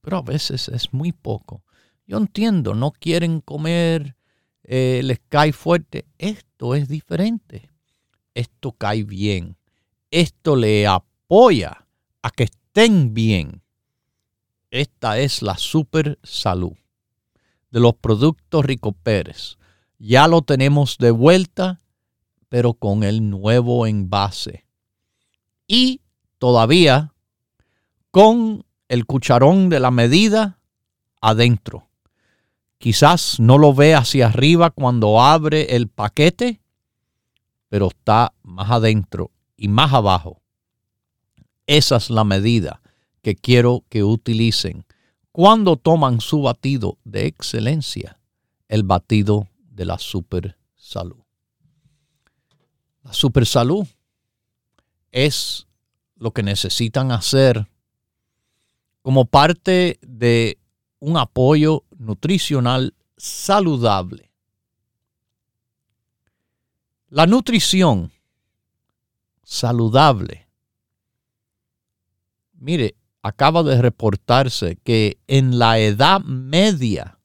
pero 0.00 0.18
a 0.18 0.22
veces 0.22 0.68
es 0.68 0.92
muy 0.92 1.10
poco. 1.10 1.64
Yo 2.06 2.16
entiendo, 2.16 2.76
no 2.76 2.92
quieren 2.92 3.40
comer 3.40 4.14
eh, 4.62 5.00
les 5.02 5.18
cae 5.28 5.52
fuerte. 5.52 6.06
Esto 6.16 6.76
es 6.76 6.86
diferente. 6.86 7.70
Esto 8.38 8.70
cae 8.70 9.02
bien. 9.02 9.56
Esto 10.12 10.54
le 10.54 10.86
apoya 10.86 11.88
a 12.22 12.30
que 12.30 12.44
estén 12.44 13.12
bien. 13.12 13.62
Esta 14.70 15.18
es 15.18 15.42
la 15.42 15.58
super 15.58 16.20
salud 16.22 16.74
de 17.72 17.80
los 17.80 17.96
productos 17.96 18.64
Rico 18.64 18.92
Pérez. 18.92 19.58
Ya 19.98 20.28
lo 20.28 20.42
tenemos 20.42 20.98
de 20.98 21.10
vuelta, 21.10 21.80
pero 22.48 22.74
con 22.74 23.02
el 23.02 23.28
nuevo 23.28 23.88
envase. 23.88 24.66
Y 25.66 26.00
todavía 26.38 27.14
con 28.12 28.64
el 28.86 29.04
cucharón 29.04 29.68
de 29.68 29.80
la 29.80 29.90
medida 29.90 30.60
adentro. 31.20 31.88
Quizás 32.78 33.40
no 33.40 33.58
lo 33.58 33.74
ve 33.74 33.96
hacia 33.96 34.28
arriba 34.28 34.70
cuando 34.70 35.20
abre 35.20 35.74
el 35.74 35.88
paquete, 35.88 36.60
pero 37.68 37.88
está 37.88 38.32
más 38.42 38.70
adentro 38.70 39.30
y 39.56 39.68
más 39.68 39.92
abajo. 39.92 40.40
Esa 41.66 41.96
es 41.96 42.10
la 42.10 42.24
medida 42.24 42.80
que 43.22 43.36
quiero 43.36 43.84
que 43.88 44.04
utilicen 44.04 44.86
cuando 45.32 45.76
toman 45.76 46.20
su 46.20 46.42
batido 46.42 46.98
de 47.04 47.26
excelencia, 47.26 48.18
el 48.68 48.82
batido 48.82 49.48
de 49.58 49.84
la 49.84 49.98
super 49.98 50.56
salud. 50.76 51.22
La 53.02 53.12
super 53.12 53.46
salud 53.46 53.86
es 55.12 55.66
lo 56.16 56.32
que 56.32 56.42
necesitan 56.42 57.12
hacer 57.12 57.68
como 59.02 59.26
parte 59.26 59.98
de 60.02 60.58
un 60.98 61.16
apoyo 61.16 61.84
nutricional 61.96 62.94
saludable. 63.16 64.27
La 67.10 67.26
nutrición 67.26 68.12
saludable. 69.42 70.46
Mire, 72.52 72.96
acaba 73.22 73.62
de 73.62 73.80
reportarse 73.80 74.76
que 74.84 75.18
en 75.26 75.58
la 75.58 75.78
edad 75.78 76.20
media 76.20 77.18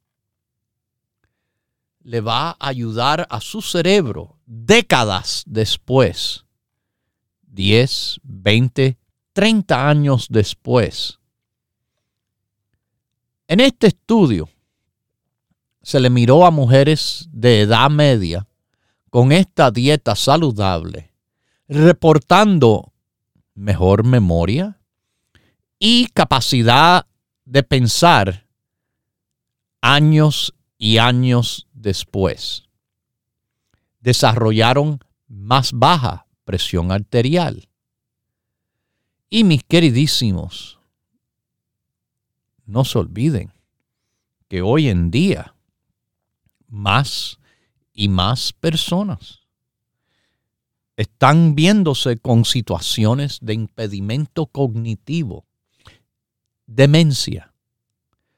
le 1.99 2.21
va 2.21 2.51
a 2.51 2.67
ayudar 2.69 3.27
a 3.29 3.41
su 3.41 3.61
cerebro 3.61 4.39
décadas 4.45 5.43
después, 5.47 6.45
10, 7.47 8.21
20, 8.23 8.97
30 9.33 9.89
años 9.89 10.27
después. 10.29 11.19
En 13.49 13.59
este 13.59 13.87
estudio 13.87 14.47
se 15.81 15.99
le 15.99 16.09
miró 16.09 16.45
a 16.45 16.51
mujeres 16.51 17.27
de 17.33 17.61
edad 17.61 17.89
media 17.89 18.47
con 19.13 19.31
esta 19.31 19.69
dieta 19.69 20.15
saludable, 20.15 21.13
reportando 21.67 22.93
mejor 23.53 24.03
memoria 24.03 24.81
y 25.77 26.07
capacidad 26.07 27.05
de 27.45 27.61
pensar 27.61 28.47
años 29.81 30.55
y 30.79 30.97
años 30.97 31.67
después. 31.73 32.63
Desarrollaron 33.99 34.97
más 35.27 35.73
baja 35.73 36.25
presión 36.43 36.91
arterial. 36.91 37.69
Y 39.29 39.43
mis 39.43 39.63
queridísimos, 39.63 40.79
no 42.65 42.83
se 42.83 42.97
olviden 42.97 43.53
que 44.47 44.63
hoy 44.63 44.89
en 44.89 45.11
día 45.11 45.53
más 46.67 47.37
y 47.93 48.09
más 48.09 48.53
personas 48.53 49.41
están 50.97 51.55
viéndose 51.55 52.17
con 52.17 52.45
situaciones 52.45 53.39
de 53.41 53.53
impedimento 53.53 54.45
cognitivo, 54.45 55.45
demencia, 56.67 57.53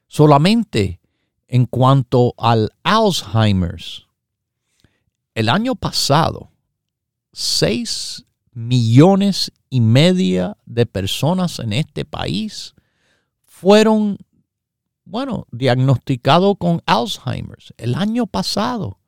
Solamente 0.08 1.00
en 1.48 1.66
cuanto 1.66 2.34
al 2.38 2.70
Alzheimer's, 2.82 4.06
el 5.34 5.48
año 5.48 5.74
pasado, 5.74 6.50
6 7.32 8.24
millones 8.52 9.52
y 9.68 9.80
media 9.80 10.56
de 10.64 10.86
personas 10.86 11.58
en 11.58 11.72
este 11.72 12.04
país 12.04 12.74
fueron, 13.44 14.18
bueno, 15.04 15.46
diagnosticados 15.50 16.56
con 16.58 16.80
Alzheimer's 16.86 17.74
el 17.76 17.94
año 17.94 18.26
pasado. 18.26 18.98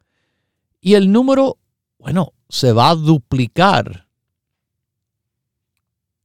Y 0.89 0.95
el 0.95 1.13
número, 1.13 1.59
bueno, 1.99 2.33
se 2.49 2.73
va 2.73 2.89
a 2.89 2.95
duplicar 2.95 4.09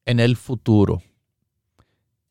en 0.05 0.21
el 0.21 0.37
futuro. 0.37 1.03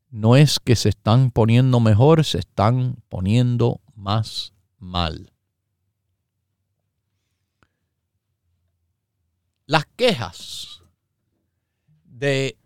No 0.09 0.37
es 0.37 0.59
que 0.59 0.75
se 0.75 0.89
están 0.89 1.31
poniendo 1.31 1.79
mejor, 1.79 2.25
se 2.25 2.39
están 2.39 2.97
poniendo 3.11 3.83
más 3.95 4.55
mal. 4.79 5.31
Las 9.67 9.85
quejas 9.95 10.81
de 12.07 12.57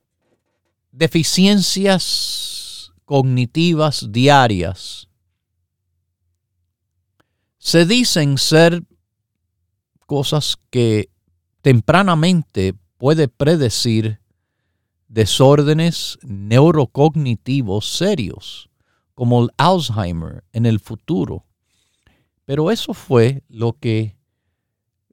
deficiencias 0.93 2.93
cognitivas 3.05 4.13
diarias 4.13 5.09
se 7.59 7.85
dicen 7.85 8.39
ser 8.39 8.85
cosas 10.07 10.57
que 10.71 11.11
tempranamente 11.63 12.75
puede 12.97 13.29
predecir 13.29 14.21
desórdenes 15.09 16.19
neurocognitivos 16.23 17.89
serios 17.89 18.71
como 19.15 19.43
el 19.43 19.51
Alzheimer 19.57 20.45
en 20.53 20.67
el 20.67 20.81
futuro. 20.81 21.45
Pero 22.45 22.71
eso 22.71 22.95
fue 22.95 23.43
lo 23.49 23.73
que 23.75 24.17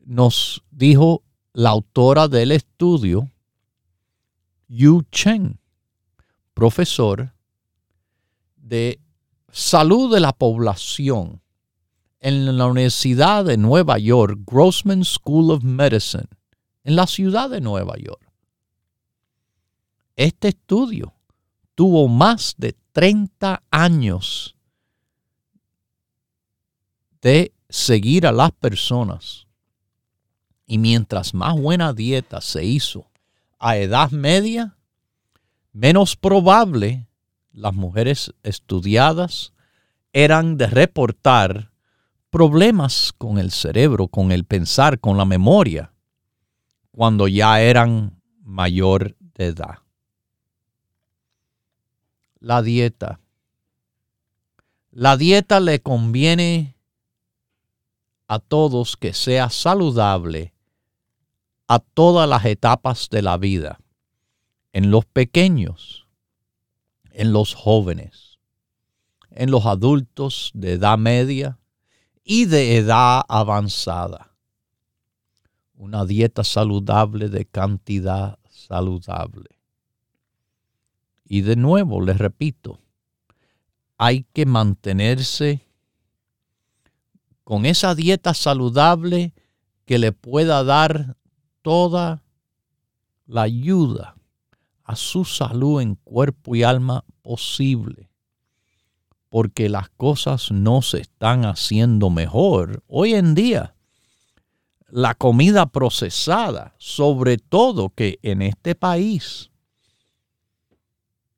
nos 0.05 0.63
dijo 0.71 1.23
la 1.53 1.69
autora 1.69 2.27
del 2.27 2.51
estudio, 2.51 3.29
Yu 4.67 5.03
Chen, 5.11 5.59
profesor 6.53 7.33
de 8.57 8.99
salud 9.51 10.13
de 10.13 10.19
la 10.19 10.33
población 10.33 11.42
en 12.23 12.57
la 12.57 12.67
Universidad 12.67 13.43
de 13.43 13.57
Nueva 13.57 13.97
York, 13.97 14.39
Grossman 14.45 15.03
School 15.03 15.51
of 15.51 15.61
Medicine, 15.63 16.29
en 16.85 16.95
la 16.95 17.05
ciudad 17.05 17.49
de 17.49 17.59
Nueva 17.59 17.97
York. 17.97 18.21
Este 20.15 20.47
estudio 20.47 21.13
tuvo 21.75 22.07
más 22.07 22.55
de 22.57 22.77
30 22.93 23.61
años 23.69 24.55
de 27.21 27.51
seguir 27.67 28.25
a 28.25 28.31
las 28.31 28.53
personas. 28.53 29.45
Y 30.65 30.77
mientras 30.77 31.33
más 31.33 31.59
buena 31.59 31.91
dieta 31.91 32.39
se 32.39 32.63
hizo 32.63 33.11
a 33.59 33.75
edad 33.75 34.11
media, 34.11 34.77
menos 35.73 36.15
probable 36.15 37.09
las 37.51 37.73
mujeres 37.73 38.33
estudiadas 38.43 39.51
eran 40.13 40.55
de 40.57 40.67
reportar 40.67 41.72
problemas 42.33 43.13
con 43.17 43.37
el 43.37 43.51
cerebro, 43.51 44.09
con 44.09 44.33
el 44.33 44.43
pensar, 44.43 44.99
con 44.99 45.15
la 45.15 45.23
memoria, 45.23 45.93
cuando 46.91 47.29
ya 47.29 47.61
eran 47.61 48.19
mayor 48.41 49.15
de 49.35 49.45
edad 49.45 49.83
la 52.43 52.61
dieta. 52.61 53.21
La 54.91 55.15
dieta 55.17 55.61
le 55.61 55.81
conviene 55.81 56.75
a 58.27 58.39
todos 58.39 58.97
que 58.97 59.13
sea 59.13 59.49
saludable 59.49 60.53
a 61.67 61.79
todas 61.79 62.27
las 62.27 62.43
etapas 62.45 63.09
de 63.09 63.21
la 63.21 63.37
vida, 63.37 63.79
en 64.73 64.91
los 64.91 65.05
pequeños, 65.05 66.05
en 67.11 67.31
los 67.31 67.55
jóvenes, 67.55 68.39
en 69.31 69.49
los 69.49 69.65
adultos 69.65 70.51
de 70.53 70.73
edad 70.73 70.97
media 70.97 71.57
y 72.23 72.45
de 72.45 72.77
edad 72.77 73.21
avanzada. 73.27 74.31
Una 75.75 76.05
dieta 76.05 76.43
saludable 76.43 77.29
de 77.29 77.45
cantidad 77.45 78.39
saludable. 78.49 79.49
Y 81.25 81.41
de 81.41 81.55
nuevo, 81.55 82.01
les 82.01 82.17
repito, 82.17 82.79
hay 83.97 84.25
que 84.33 84.45
mantenerse 84.45 85.65
con 87.43 87.65
esa 87.65 87.95
dieta 87.95 88.33
saludable 88.33 89.33
que 89.85 89.97
le 89.97 90.11
pueda 90.11 90.63
dar 90.63 91.17
toda 91.61 92.23
la 93.25 93.43
ayuda 93.43 94.15
a 94.83 94.95
su 94.95 95.25
salud 95.25 95.81
en 95.81 95.95
cuerpo 95.95 96.55
y 96.55 96.63
alma 96.63 97.03
posible. 97.21 98.12
Porque 99.33 99.67
las 99.67 99.89
cosas 99.89 100.51
no 100.51 100.83
se 100.83 101.01
están 101.01 101.43
haciendo 101.45 102.11
mejor. 102.11 102.83
Hoy 102.85 103.15
en 103.15 103.33
día, 103.33 103.73
la 104.89 105.15
comida 105.15 105.65
procesada, 105.65 106.75
sobre 106.77 107.39
todo 107.39 107.89
que 107.89 108.19
en 108.21 108.43
este 108.43 108.75
país, 108.75 109.49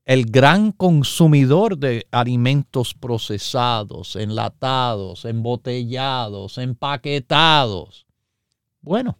el 0.04 0.26
gran 0.26 0.74
consumidor 0.74 1.78
de 1.78 2.06
alimentos 2.12 2.94
procesados, 2.94 4.18
enlatados, 4.18 5.24
embotellados, 5.24 6.58
empaquetados. 6.58 8.06
Bueno, 8.82 9.18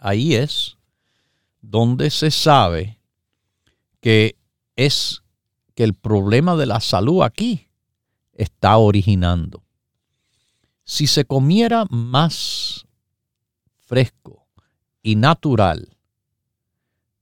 ahí 0.00 0.36
es 0.36 0.78
donde 1.60 2.08
se 2.08 2.30
sabe 2.30 2.98
que 4.00 4.38
es 4.74 5.22
que 5.78 5.84
el 5.84 5.94
problema 5.94 6.56
de 6.56 6.66
la 6.66 6.80
salud 6.80 7.22
aquí 7.22 7.68
está 8.32 8.78
originando. 8.78 9.62
Si 10.82 11.06
se 11.06 11.24
comiera 11.24 11.84
más 11.88 12.84
fresco 13.86 14.48
y 15.04 15.14
natural, 15.14 15.96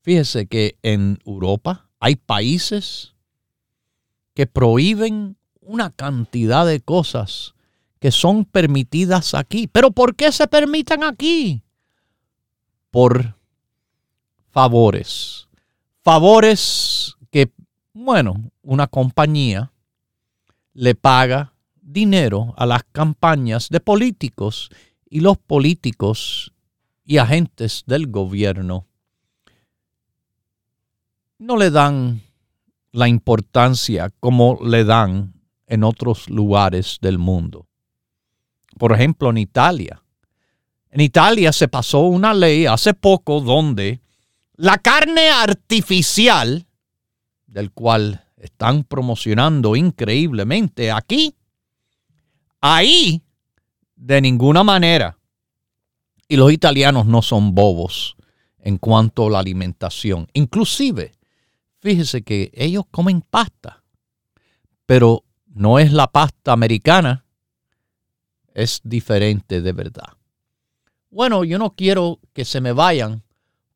fíjese 0.01 0.47
que 0.47 0.79
en 0.81 1.19
Europa, 1.27 1.91
hay 2.01 2.17
países 2.17 3.15
que 4.33 4.47
prohíben 4.47 5.37
una 5.61 5.91
cantidad 5.91 6.65
de 6.65 6.81
cosas 6.81 7.55
que 7.99 8.11
son 8.11 8.47
permitidas 8.47 9.35
aquí. 9.35 9.67
¿Pero 9.67 9.91
por 9.91 10.17
qué 10.17 10.33
se 10.33 10.49
permitan 10.49 11.05
aquí? 11.05 11.63
Por 12.91 13.37
favores. 14.51 15.47
Favores 16.03 17.16
bueno, 18.05 18.51
una 18.63 18.89
compañía 18.89 19.73
le 20.75 20.95
paga 20.95 21.55
dinero 21.81 22.53
a 22.59 22.67
las 22.67 22.83
campañas 22.93 23.71
de 23.71 23.81
políticos 23.81 24.69
y 25.09 25.21
los 25.21 25.39
políticos 25.39 26.53
y 27.05 27.17
agentes 27.17 27.85
del 27.87 28.09
gobierno 28.09 28.87
no 31.39 31.57
le 31.57 31.71
dan 31.71 32.21
la 32.93 33.09
importancia 33.09 34.13
como 34.21 34.59
le 34.63 34.85
dan 34.85 35.33
en 35.67 35.83
otros 35.83 36.29
lugares 36.29 36.99
del 37.01 37.17
mundo. 37.19 37.67
Por 38.79 38.93
ejemplo, 38.93 39.31
en 39.31 39.39
Italia. 39.39 40.03
En 40.91 41.01
Italia 41.01 41.51
se 41.51 41.69
pasó 41.69 42.01
una 42.01 42.35
ley 42.35 42.67
hace 42.67 42.93
poco 42.93 43.41
donde 43.41 44.01
la 44.55 44.77
carne 44.79 45.31
artificial, 45.31 46.67
del 47.57 47.71
cual 47.73 48.23
están 48.37 48.85
promocionando 48.85 49.77
increíblemente 49.77 50.93
aquí, 50.93 51.35
ahí 52.61 53.23
de 53.95 54.21
ninguna 54.21 54.63
manera. 54.63 55.17
Y 56.29 56.37
los 56.37 56.53
italianos 56.53 57.07
no 57.07 57.23
son 57.23 57.55
bobos 57.55 58.15
en 58.59 58.77
cuanto 58.77 59.29
a 59.29 59.31
la 59.31 59.39
alimentación. 59.39 60.29
Inclusive 60.35 61.13
fíjese 61.81 62.21
que 62.21 62.51
ellos 62.53 62.85
comen 62.91 63.23
pasta, 63.23 63.83
pero 64.85 65.25
no 65.47 65.79
es 65.79 65.91
la 65.91 66.09
pasta 66.09 66.53
americana, 66.53 67.25
es 68.53 68.83
diferente 68.85 69.63
de 69.63 69.73
verdad. 69.73 70.13
Bueno, 71.09 71.43
yo 71.43 71.59
no 71.59 71.71
quiero 71.71 72.21
que 72.35 72.45
se 72.45 72.61
me 72.61 72.73
vayan 72.73 73.23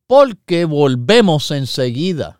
porque 0.07 0.66
volvemos 0.66 1.51
enseguida. 1.51 2.39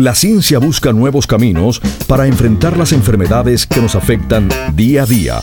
La 0.00 0.14
ciencia 0.14 0.58
busca 0.58 0.94
nuevos 0.94 1.26
caminos 1.26 1.78
para 2.06 2.26
enfrentar 2.26 2.74
las 2.78 2.92
enfermedades 2.92 3.66
que 3.66 3.82
nos 3.82 3.94
afectan 3.94 4.48
día 4.72 5.02
a 5.02 5.06
día, 5.06 5.42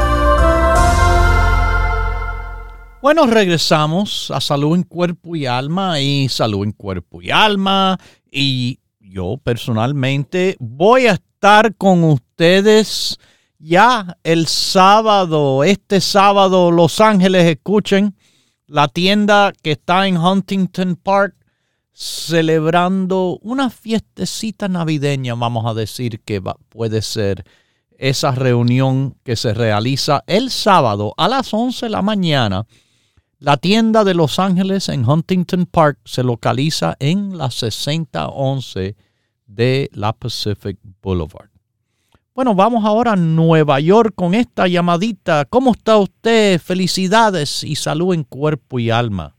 Bueno, 3.01 3.25
regresamos 3.25 4.29
a 4.29 4.39
salud 4.39 4.75
en 4.75 4.83
cuerpo 4.83 5.35
y 5.35 5.47
alma 5.47 5.99
y 5.99 6.29
salud 6.29 6.63
en 6.63 6.71
cuerpo 6.71 7.19
y 7.19 7.31
alma. 7.31 7.97
Y 8.31 8.77
yo 8.99 9.37
personalmente 9.43 10.55
voy 10.59 11.07
a 11.07 11.13
estar 11.13 11.73
con 11.77 12.03
ustedes 12.03 13.17
ya 13.57 14.19
el 14.23 14.45
sábado, 14.45 15.63
este 15.63 15.99
sábado, 15.99 16.69
Los 16.69 17.01
Ángeles, 17.01 17.45
escuchen, 17.45 18.15
la 18.67 18.87
tienda 18.87 19.51
que 19.63 19.71
está 19.71 20.05
en 20.05 20.17
Huntington 20.17 20.95
Park 20.95 21.33
celebrando 21.91 23.39
una 23.41 23.71
fiestecita 23.71 24.67
navideña, 24.67 25.33
vamos 25.33 25.65
a 25.65 25.73
decir 25.73 26.19
que 26.21 26.39
puede 26.69 27.01
ser 27.01 27.45
esa 27.97 28.29
reunión 28.29 29.15
que 29.23 29.35
se 29.35 29.55
realiza 29.55 30.23
el 30.27 30.51
sábado 30.51 31.15
a 31.17 31.27
las 31.27 31.51
11 31.51 31.87
de 31.87 31.89
la 31.89 32.03
mañana 32.03 32.67
la 33.41 33.57
tienda 33.57 34.03
de 34.03 34.13
Los 34.13 34.37
Ángeles 34.37 34.87
en 34.87 35.03
Huntington 35.03 35.65
Park 35.65 35.97
se 36.05 36.23
localiza 36.23 36.95
en 36.99 37.39
la 37.39 37.49
6011 37.49 38.95
de 39.47 39.89
la 39.93 40.13
Pacific 40.13 40.77
Boulevard. 41.01 41.49
Bueno, 42.35 42.53
vamos 42.53 42.85
ahora 42.85 43.13
a 43.13 43.15
Nueva 43.15 43.79
York 43.79 44.13
con 44.13 44.35
esta 44.35 44.67
llamadita. 44.67 45.45
¿Cómo 45.49 45.71
está 45.71 45.97
usted? 45.97 46.59
Felicidades 46.59 47.63
y 47.63 47.73
salud 47.75 48.13
en 48.13 48.23
cuerpo 48.25 48.77
y 48.77 48.91
alma. 48.91 49.35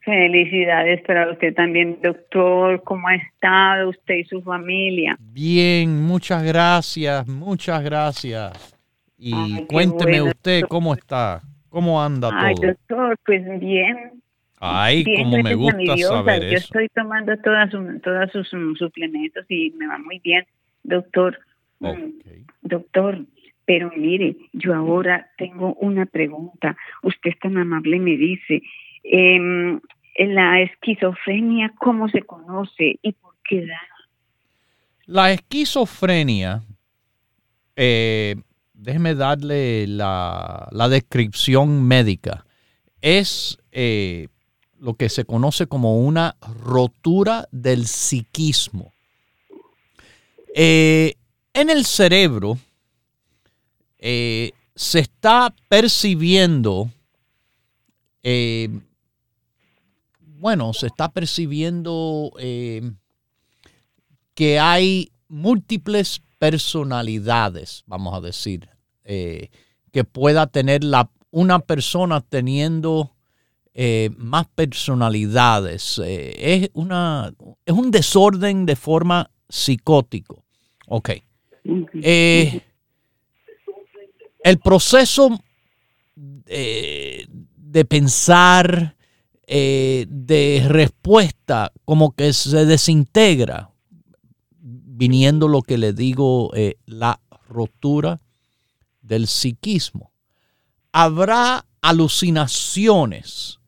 Felicidades 0.00 1.00
para 1.06 1.30
usted 1.30 1.54
también, 1.54 2.00
doctor. 2.02 2.82
¿Cómo 2.82 3.06
ha 3.06 3.14
estado 3.14 3.90
usted 3.90 4.16
y 4.16 4.24
su 4.24 4.42
familia? 4.42 5.16
Bien, 5.20 6.02
muchas 6.02 6.42
gracias, 6.42 7.28
muchas 7.28 7.84
gracias. 7.84 8.76
Y 9.16 9.64
cuénteme 9.66 10.22
usted 10.22 10.62
cómo 10.62 10.92
está. 10.92 11.40
¿Cómo 11.68 12.02
anda 12.02 12.30
todo? 12.30 12.40
Ay, 12.40 12.54
doctor, 12.60 13.18
pues 13.24 13.60
bien. 13.60 14.22
Ay, 14.60 15.04
como 15.04 15.42
me 15.42 15.54
gusta 15.54 15.96
saber 15.98 16.42
eso. 16.44 16.52
Yo 16.52 16.58
estoy 16.58 16.88
tomando 16.88 17.36
todas 17.38 17.70
todos 17.70 18.32
sus 18.32 18.78
suplementos 18.78 19.44
y 19.48 19.70
me 19.72 19.86
va 19.86 19.98
muy 19.98 20.18
bien, 20.18 20.44
doctor. 20.82 21.38
Mm, 21.78 22.18
doctor, 22.62 23.24
pero 23.66 23.92
mire, 23.96 24.36
yo 24.52 24.74
ahora 24.74 25.30
tengo 25.36 25.74
una 25.74 26.06
pregunta. 26.06 26.76
Usted 27.02 27.30
es 27.30 27.38
tan 27.38 27.56
amable 27.56 28.00
me 28.00 28.16
dice, 28.16 28.62
eh, 29.04 29.78
la 30.18 30.60
esquizofrenia, 30.62 31.72
¿cómo 31.78 32.08
se 32.08 32.22
conoce 32.22 32.98
y 33.00 33.12
por 33.12 33.34
qué 33.48 33.66
da? 33.66 33.80
La 35.06 35.30
esquizofrenia 35.30 36.62
eh, 37.76 38.34
déjeme 38.78 39.14
darle 39.14 39.86
la, 39.86 40.68
descripción 40.88 41.82
médica. 41.82 42.46
Es 43.02 43.58
eh, 43.72 44.28
lo 44.78 44.94
que 44.94 45.08
se 45.08 45.24
conoce 45.24 45.66
como 45.66 45.98
una 45.98 46.36
rotura 46.62 47.48
del 47.50 47.86
psiquismo. 47.86 48.92
Eh, 50.54 51.14
en 51.52 51.70
el 51.70 51.84
cerebro 51.84 52.58
eh, 53.98 54.52
se 54.74 55.00
está 55.00 55.54
percibiendo, 55.68 56.90
bueno, 60.20 60.72
se 60.72 60.86
está 60.86 61.08
percibiendo 61.10 62.32
que 64.34 64.60
hay 64.60 65.10
múltiples 65.28 66.22
personalidades, 66.38 67.82
vamos 67.86 68.14
a 68.14 68.20
decir, 68.20 68.68
eh, 69.04 69.50
que 69.92 70.04
pueda 70.04 70.46
tener 70.46 70.84
la, 70.84 71.10
una 71.30 71.58
persona 71.58 72.20
teniendo 72.20 73.14
eh, 73.74 74.10
más 74.16 74.46
personalidades. 74.48 76.00
Eh, 76.04 76.34
es, 76.38 76.70
una, 76.74 77.32
es 77.64 77.74
un 77.74 77.90
desorden 77.90 78.66
de 78.66 78.76
forma 78.76 79.30
psicótico. 79.48 80.44
Ok. 80.86 81.10
el 81.64 82.62
proceso 84.62 85.38
de 86.14 87.84
pensar, 87.86 88.96
de 89.46 90.64
respuesta, 90.66 91.72
como 91.84 92.12
que 92.12 92.32
se 92.32 92.64
desintegra 92.64 93.70
viniendo 94.98 95.46
lo 95.46 95.62
que 95.62 95.78
le 95.78 95.92
digo, 95.92 96.50
eh, 96.54 96.76
la 96.84 97.20
rotura 97.48 98.20
del 99.00 99.28
psiquismo. 99.28 100.10
Habrá 100.90 101.64
alucinaciones. 101.80 103.60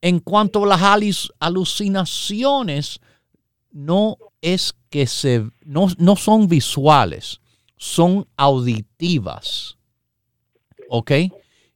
En 0.00 0.20
cuanto 0.20 0.62
a 0.62 0.68
las 0.68 1.32
alucinaciones, 1.40 3.00
no 3.72 4.18
es 4.40 4.72
que 4.88 5.08
se, 5.08 5.50
no, 5.64 5.88
no 5.98 6.14
son 6.14 6.46
visuales, 6.46 7.40
son 7.76 8.28
auditivas. 8.36 9.76
¿Ok? 10.88 11.10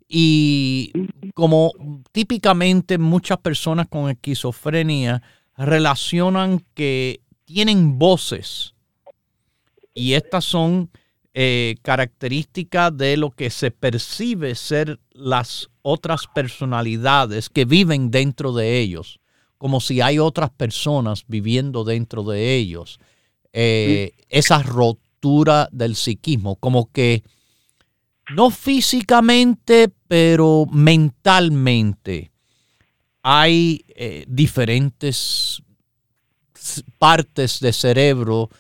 Y 0.06 0.92
como 1.34 1.72
típicamente 2.12 2.98
muchas 2.98 3.38
personas 3.38 3.88
con 3.88 4.08
esquizofrenia 4.08 5.20
relacionan 5.56 6.64
que 6.74 7.20
tienen 7.44 7.98
voces 7.98 8.72
y 9.94 10.14
estas 10.14 10.44
son 10.44 10.90
eh, 11.34 11.76
características 11.82 12.96
de 12.96 13.16
lo 13.16 13.30
que 13.30 13.50
se 13.50 13.70
percibe 13.70 14.54
ser 14.54 15.00
las 15.12 15.70
otras 15.80 16.26
personalidades 16.26 17.48
que 17.48 17.64
viven 17.64 18.10
dentro 18.10 18.52
de 18.52 18.80
ellos, 18.80 19.18
como 19.58 19.80
si 19.80 20.00
hay 20.00 20.18
otras 20.18 20.50
personas 20.50 21.24
viviendo 21.26 21.84
dentro 21.84 22.22
de 22.22 22.54
ellos. 22.54 23.00
Eh, 23.52 24.12
esa 24.28 24.62
rotura 24.62 25.68
del 25.72 25.96
psiquismo, 25.96 26.56
como 26.56 26.90
que 26.90 27.22
no 28.34 28.50
físicamente, 28.50 29.90
pero 30.08 30.66
mentalmente 30.70 32.30
hay 33.22 33.84
eh, 33.88 34.24
diferentes 34.28 35.62
partes 36.98 37.60
de 37.60 37.72
cerebro 37.72 38.50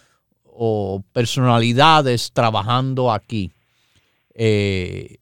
o 0.64 1.02
personalidades 1.12 2.30
trabajando 2.32 3.10
aquí. 3.10 3.50
Eh, 4.32 5.18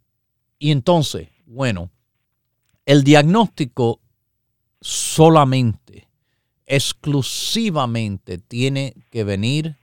y 0.59 0.71
entonces, 0.71 1.29
bueno, 1.47 1.91
el 2.85 3.05
diagnóstico 3.05 4.03
solamente, 4.83 6.09
exclusivamente 6.67 8.37
tiene 8.37 8.93
que 9.11 9.25
venir 9.25 9.77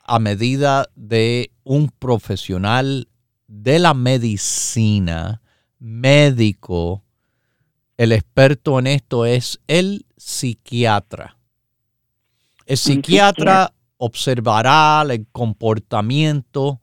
a 0.00 0.18
medida 0.18 0.88
de 0.94 1.50
un 1.64 1.90
profesional 1.90 3.08
de 3.46 3.80
la 3.80 3.92
medicina, 3.92 5.42
médico, 5.78 7.04
el 7.98 8.12
experto 8.12 8.78
en 8.78 8.86
esto 8.86 9.26
es 9.26 9.60
el 9.66 10.06
psiquiatra. 10.16 11.36
El 12.64 12.78
psiquiatra 12.78 13.74
observará 13.98 15.04
el 15.08 15.26
comportamiento 15.32 16.80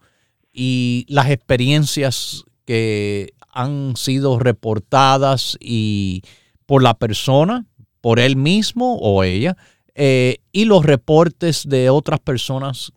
y 0.54 1.06
las 1.10 1.30
experiencias 1.30 2.46
que 2.66 3.34
han 3.52 3.96
sido 3.96 4.38
reportadas 4.40 5.58
y 5.60 6.22
por 6.66 6.84
la 6.84 6.94
persona, 6.94 7.66
por 8.02 8.20
él 8.20 8.36
mismo 8.36 8.98
o 8.98 9.24
ella, 9.24 9.58
eh, 9.96 10.38
y 10.52 10.66
los 10.66 10.86
reportes 10.86 11.68
de 11.68 11.90
otras 11.90 12.20
personas 12.20 12.92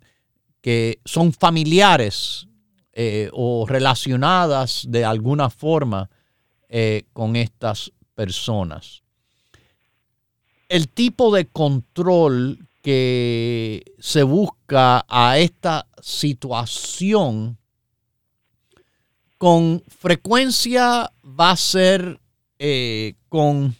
que 0.60 0.98
son 1.04 1.32
familiares 1.32 2.48
eh, 2.92 3.30
o 3.32 3.66
relacionadas 3.66 4.84
de 4.88 5.04
alguna 5.04 5.50
forma 5.50 6.10
eh, 6.68 7.04
con 7.12 7.36
estas 7.36 7.92
personas. 8.14 9.02
El 10.68 10.88
tipo 10.88 11.32
de 11.34 11.46
control 11.46 12.66
que 12.83 13.83
se 13.99 14.22
busca 14.22 15.05
a 15.09 15.39
esta 15.39 15.89
situación 16.01 17.59
con 19.39 19.83
frecuencia 19.89 21.11
va 21.22 21.53
a 21.53 21.57
ser 21.57 22.20
eh, 22.59 23.14
con 23.29 23.74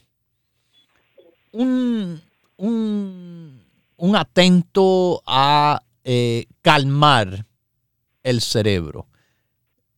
un, 1.51 2.21
un, 2.57 3.61
atento 4.15 5.21
a 5.25 5.83
eh, 6.03 6.45
calmar 6.61 7.45
el 8.23 8.41
cerebro. 8.41 9.07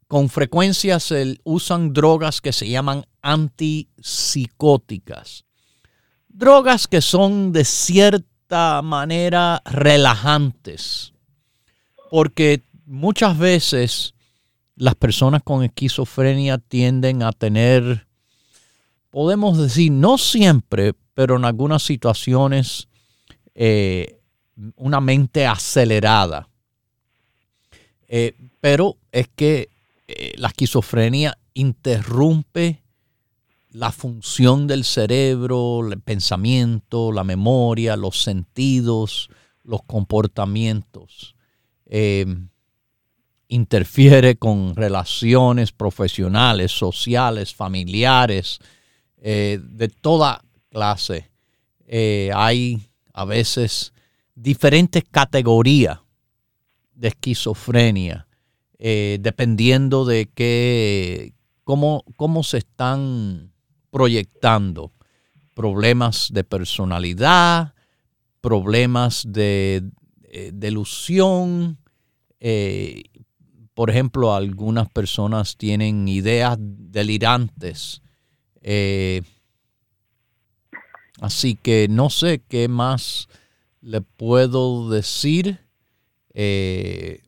Con 0.07 0.29
frecuencia 0.29 0.99
se 0.99 1.39
usan 1.43 1.93
drogas 1.93 2.41
que 2.41 2.51
se 2.51 2.67
llaman 2.67 3.05
antipsicóticas. 3.21 5.45
Drogas 6.27 6.87
que 6.87 7.01
son 7.01 7.51
de 7.51 7.65
manera 8.83 9.61
relajantes. 9.65 11.13
Porque 12.09 12.63
muchas 12.85 13.37
veces 13.37 14.13
las 14.75 14.95
personas 14.95 15.41
con 15.43 15.63
esquizofrenia 15.63 16.57
tienden 16.57 17.23
a 17.23 17.31
tener, 17.31 18.07
podemos 19.09 19.57
decir, 19.57 19.91
no 19.91 20.17
siempre, 20.17 20.93
pero 21.13 21.37
en 21.37 21.45
algunas 21.45 21.83
situaciones, 21.83 22.87
eh, 23.53 24.19
una 24.75 24.99
mente 24.99 25.45
acelerada. 25.45 26.49
Eh, 28.07 28.35
pero 28.59 28.97
es 29.11 29.29
que 29.35 29.69
eh, 30.07 30.33
la 30.35 30.49
esquizofrenia 30.49 31.37
interrumpe 31.53 32.80
la 33.71 33.91
función 33.91 34.67
del 34.67 34.83
cerebro, 34.83 35.87
el 35.89 35.99
pensamiento, 36.01 37.11
la 37.11 37.23
memoria, 37.23 37.95
los 37.95 38.21
sentidos, 38.21 39.29
los 39.63 39.81
comportamientos 39.83 41.35
interfiere 43.51 44.37
con 44.37 44.77
relaciones 44.77 45.73
profesionales, 45.73 46.71
sociales, 46.71 47.53
familiares, 47.53 48.59
eh, 49.17 49.59
de 49.61 49.89
toda 49.89 50.41
clase. 50.69 51.29
Eh, 51.85 52.31
hay 52.33 52.81
a 53.13 53.25
veces 53.25 53.93
diferentes 54.35 55.03
categorías 55.03 55.99
de 56.95 57.09
esquizofrenia, 57.09 58.25
eh, 58.79 59.17
dependiendo 59.19 60.05
de 60.05 60.29
qué, 60.33 61.33
cómo, 61.65 62.05
cómo 62.15 62.43
se 62.43 62.59
están 62.59 63.50
proyectando. 63.91 64.91
Problemas 65.53 66.29
de 66.33 66.43
personalidad, 66.43 67.73
problemas 68.41 69.23
de 69.27 69.83
delusión, 70.53 71.77
por 73.73 73.89
ejemplo, 73.89 74.33
algunas 74.33 74.89
personas 74.89 75.57
tienen 75.57 76.07
ideas 76.07 76.55
delirantes. 76.59 78.01
Eh, 78.61 79.21
así 81.19 81.55
que 81.55 81.87
no 81.89 82.09
sé 82.09 82.41
qué 82.47 82.67
más 82.67 83.27
le 83.81 84.01
puedo 84.01 84.89
decir. 84.89 85.59
Eh, 86.33 87.21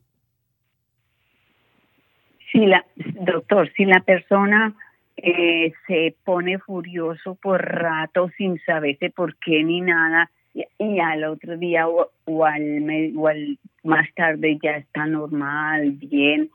la, 2.52 2.84
doctor, 3.20 3.70
si 3.76 3.84
la 3.84 4.00
persona 4.00 4.76
eh, 5.16 5.72
se 5.86 6.16
pone 6.24 6.58
furioso 6.58 7.36
por 7.36 7.62
rato 7.62 8.30
sin 8.36 8.58
saberse 8.64 9.10
por 9.10 9.36
qué 9.36 9.62
ni 9.62 9.80
nada, 9.80 10.30
y, 10.78 11.00
al 11.00 11.24
otro 11.24 11.56
día 11.56 11.88
o, 11.88 12.44
al, 12.44 13.58
más 13.82 14.08
tarde 14.14 14.58
ya 14.62 14.76
está 14.76 15.06
normal, 15.06 15.92
bien, 15.92 16.50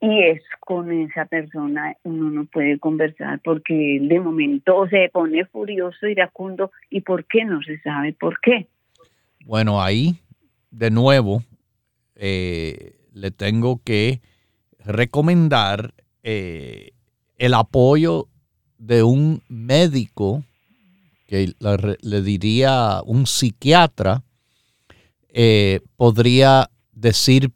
y 0.00 0.22
es 0.22 0.42
con 0.60 0.92
esa 0.92 1.26
persona 1.26 1.96
uno 2.04 2.30
no 2.30 2.44
puede 2.46 2.78
conversar 2.78 3.40
porque 3.44 3.98
de 4.00 4.20
momento 4.20 4.88
se 4.88 5.10
pone 5.12 5.44
furioso, 5.46 6.06
iracundo 6.06 6.70
y 6.88 7.02
por 7.02 7.26
qué 7.26 7.44
no 7.44 7.62
se 7.62 7.78
sabe 7.80 8.14
por 8.14 8.40
qué. 8.40 8.66
Bueno, 9.44 9.82
ahí 9.82 10.14
de 10.70 10.90
nuevo 10.90 11.42
eh, 12.14 12.94
le 13.12 13.30
tengo 13.30 13.82
que 13.84 14.20
recomendar 14.78 15.92
eh, 16.22 16.92
el 17.40 17.54
apoyo 17.54 18.28
de 18.78 19.02
un 19.02 19.42
médico 19.48 20.44
que 21.26 21.54
le, 22.02 22.22
diría 22.22 23.00
un 23.06 23.26
psiquiatra, 23.26 24.22
eh, 25.30 25.80
podría 25.96 26.70
decir 26.92 27.50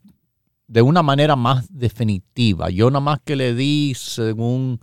de 0.69 0.81
una 0.81 1.03
manera 1.03 1.37
más 1.37 1.67
definitiva. 1.69 2.71
Yo 2.71 2.89
nada 2.91 3.01
más 3.01 3.21
que 3.23 3.37
le 3.37 3.55
di 3.55 3.93
según 3.95 4.81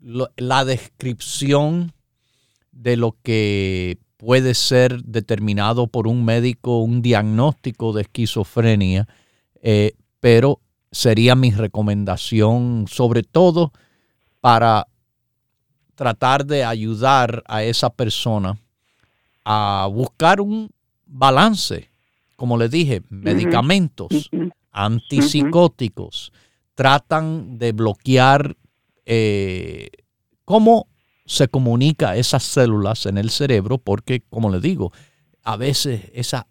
la 0.00 0.64
descripción 0.64 1.92
de 2.72 2.96
lo 2.96 3.16
que 3.22 3.98
puede 4.16 4.54
ser 4.54 5.04
determinado 5.04 5.86
por 5.86 6.08
un 6.08 6.24
médico, 6.24 6.80
un 6.80 7.02
diagnóstico 7.02 7.92
de 7.92 8.02
esquizofrenia, 8.02 9.06
eh, 9.62 9.92
pero 10.18 10.60
sería 10.90 11.36
mi 11.36 11.52
recomendación 11.52 12.86
sobre 12.88 13.22
todo 13.22 13.72
para 14.40 14.86
tratar 15.94 16.46
de 16.46 16.64
ayudar 16.64 17.42
a 17.46 17.62
esa 17.62 17.90
persona 17.90 18.58
a 19.44 19.88
buscar 19.92 20.40
un 20.40 20.70
balance. 21.06 21.90
Como 22.36 22.56
le 22.56 22.68
dije, 22.68 23.02
medicamentos 23.10 24.30
antipsicóticos. 24.72 26.32
Tratan 26.74 27.58
de 27.58 27.72
bloquear 27.72 28.56
eh, 29.04 29.90
cómo 30.44 30.86
se 31.26 31.48
comunica 31.48 32.16
esas 32.16 32.42
células 32.42 33.06
en 33.06 33.18
el 33.18 33.30
cerebro, 33.30 33.78
porque, 33.78 34.22
como 34.30 34.50
le 34.50 34.60
digo, 34.60 34.92
a 35.42 35.56
veces 35.56 36.10
esa 36.14 36.46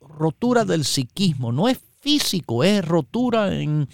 rotura 0.00 0.64
del 0.64 0.84
psiquismo 0.84 1.52
no 1.52 1.68
es 1.68 1.78
físico, 2.00 2.64
es 2.64 2.84
rotura 2.84 3.54
en 3.54 3.88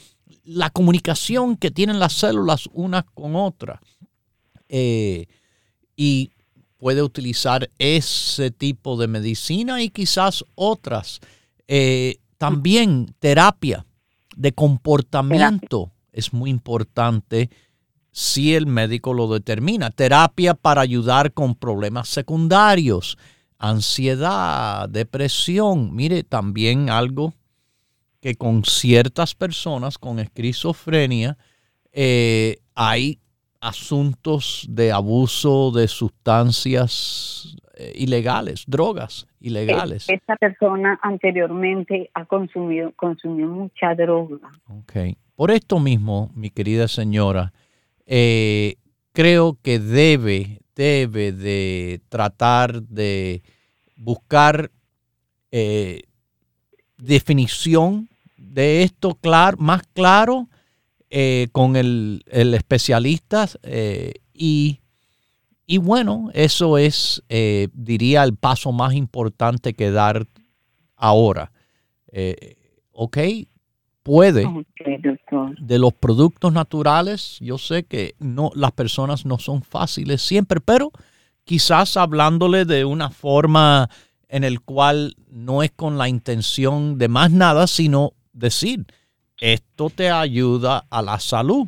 la 0.45 0.71
comunicación 0.71 1.57
que 1.57 1.71
tienen 1.71 1.99
las 1.99 2.15
células 2.15 2.69
unas 2.73 3.05
con 3.15 3.37
otras. 3.37 3.81
Eh, 4.69 5.27
y 5.97 6.33
puede 6.79 7.03
utilizar 7.03 7.71
ese 7.79 8.51
tipo 8.51 8.97
de 8.97 9.09
medicina 9.09 9.83
y 9.83 9.91
quizás 9.91 10.45
otras. 10.55 11.21
Eh, 11.69 12.17
también 12.39 13.15
terapia 13.21 13.87
de 14.37 14.53
comportamiento 14.53 15.93
es 16.13 16.33
muy 16.33 16.51
importante 16.51 17.51
si 18.11 18.55
el 18.55 18.67
médico 18.67 19.15
lo 19.15 19.29
determina. 19.29 19.91
Terapia 19.91 20.55
para 20.55 20.83
ayudar 20.83 21.33
con 21.33 21.55
problemas 21.55 22.09
secundarios, 22.09 23.19
ansiedad, 23.59 24.89
depresión. 24.89 25.95
Mire, 25.95 26.23
también 26.23 26.91
algo 26.91 27.35
que 28.25 28.37
con 28.37 28.65
ciertas 28.65 29.35
personas 29.35 29.99
con 29.99 30.19
esquizofrenia 30.19 31.37
eh, 31.93 32.57
hay 32.75 33.19
asuntos 33.61 34.65
de 34.67 34.93
abuso 34.93 35.71
de 35.73 35.87
sustancias 35.89 37.55
eh, 37.75 37.93
ilegales, 37.97 38.65
drogas 38.67 39.27
ilegales. 39.41 40.09
Esta 40.09 40.37
persona 40.37 40.99
anteriormente 41.03 42.11
ha 42.15 42.25
consumido 42.25 42.93
consumió 42.97 43.47
mucha 43.47 43.95
droga. 43.95 44.51
Ok. 44.71 45.19
Por 45.37 45.51
esto 45.51 45.79
mismo, 45.79 46.31
mi 46.35 46.49
querida 46.49 46.89
señora, 46.89 47.53
eh, 48.07 48.77
creo 49.13 49.59
que 49.63 49.79
debe, 49.79 50.63
debe 50.75 51.33
de 51.33 52.01
tratar 52.09 52.81
de 52.85 53.43
buscar 53.99 54.71
eh, 55.51 56.05
definición 56.97 58.09
de 58.55 58.83
esto 58.83 59.15
claro, 59.15 59.57
más 59.59 59.83
claro 59.93 60.49
con 61.53 61.77
el, 61.77 62.25
el 62.27 62.55
especialista 62.55 63.49
y 64.33 64.81
y 65.67 65.79
bueno, 65.79 66.31
eso 66.35 66.77
es, 66.77 67.23
eh, 67.29 67.69
diría, 67.73 68.23
el 68.23 68.37
paso 68.37 68.73
más 68.73 68.95
importante 68.95 69.73
que 69.75 69.91
dar 69.91 70.27
ahora. 70.97 71.53
Eh, 72.13 72.57
ok, 72.93 73.19
puede. 74.03 74.47
de 75.59 75.79
los 75.79 75.95
productos 75.95 76.53
naturales, 76.53 77.39
yo 77.41 77.57
sé 77.57 77.85
que 77.85 78.15
no, 78.19 78.51
las 78.55 78.73
personas 78.73 79.25
no 79.25 79.39
son 79.39 79.63
fáciles 79.63 80.21
siempre, 80.21 80.61
pero 80.61 80.93
quizás 81.45 81.97
hablándole 81.97 82.67
de 82.67 82.85
una 82.85 83.11
forma 83.11 83.89
en 84.29 84.45
el 84.45 84.61
cual 84.61 85.17
no 85.31 85.63
es 85.63 85.73
con 85.73 85.97
la 85.97 86.09
intención 86.09 86.99
de 86.99 87.09
más 87.09 87.31
nada, 87.31 87.67
sino 87.67 88.13
decir, 88.35 88.87
esto 89.41 89.89
te 89.89 90.11
ayuda 90.11 90.87
a 90.91 91.01
la 91.01 91.19
salud, 91.19 91.67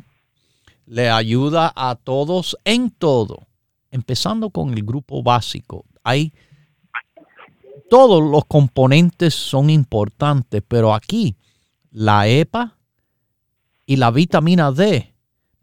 le 0.85 1.09
ayuda 1.09 1.73
a 1.75 1.95
todos 1.95 2.55
en 2.63 2.91
todo 2.91 3.47
empezando 3.91 4.49
con 4.49 4.73
el 4.73 4.83
grupo 4.83 5.23
básico, 5.23 5.85
hay 6.03 6.33
todos 7.89 8.21
los 8.21 8.45
componentes 8.45 9.33
son 9.33 9.69
importantes, 9.69 10.61
pero 10.67 10.93
aquí 10.93 11.35
la 11.91 12.27
EPA 12.27 12.77
y 13.85 13.95
la 13.95 14.11
vitamina 14.11 14.71
D 14.71 15.13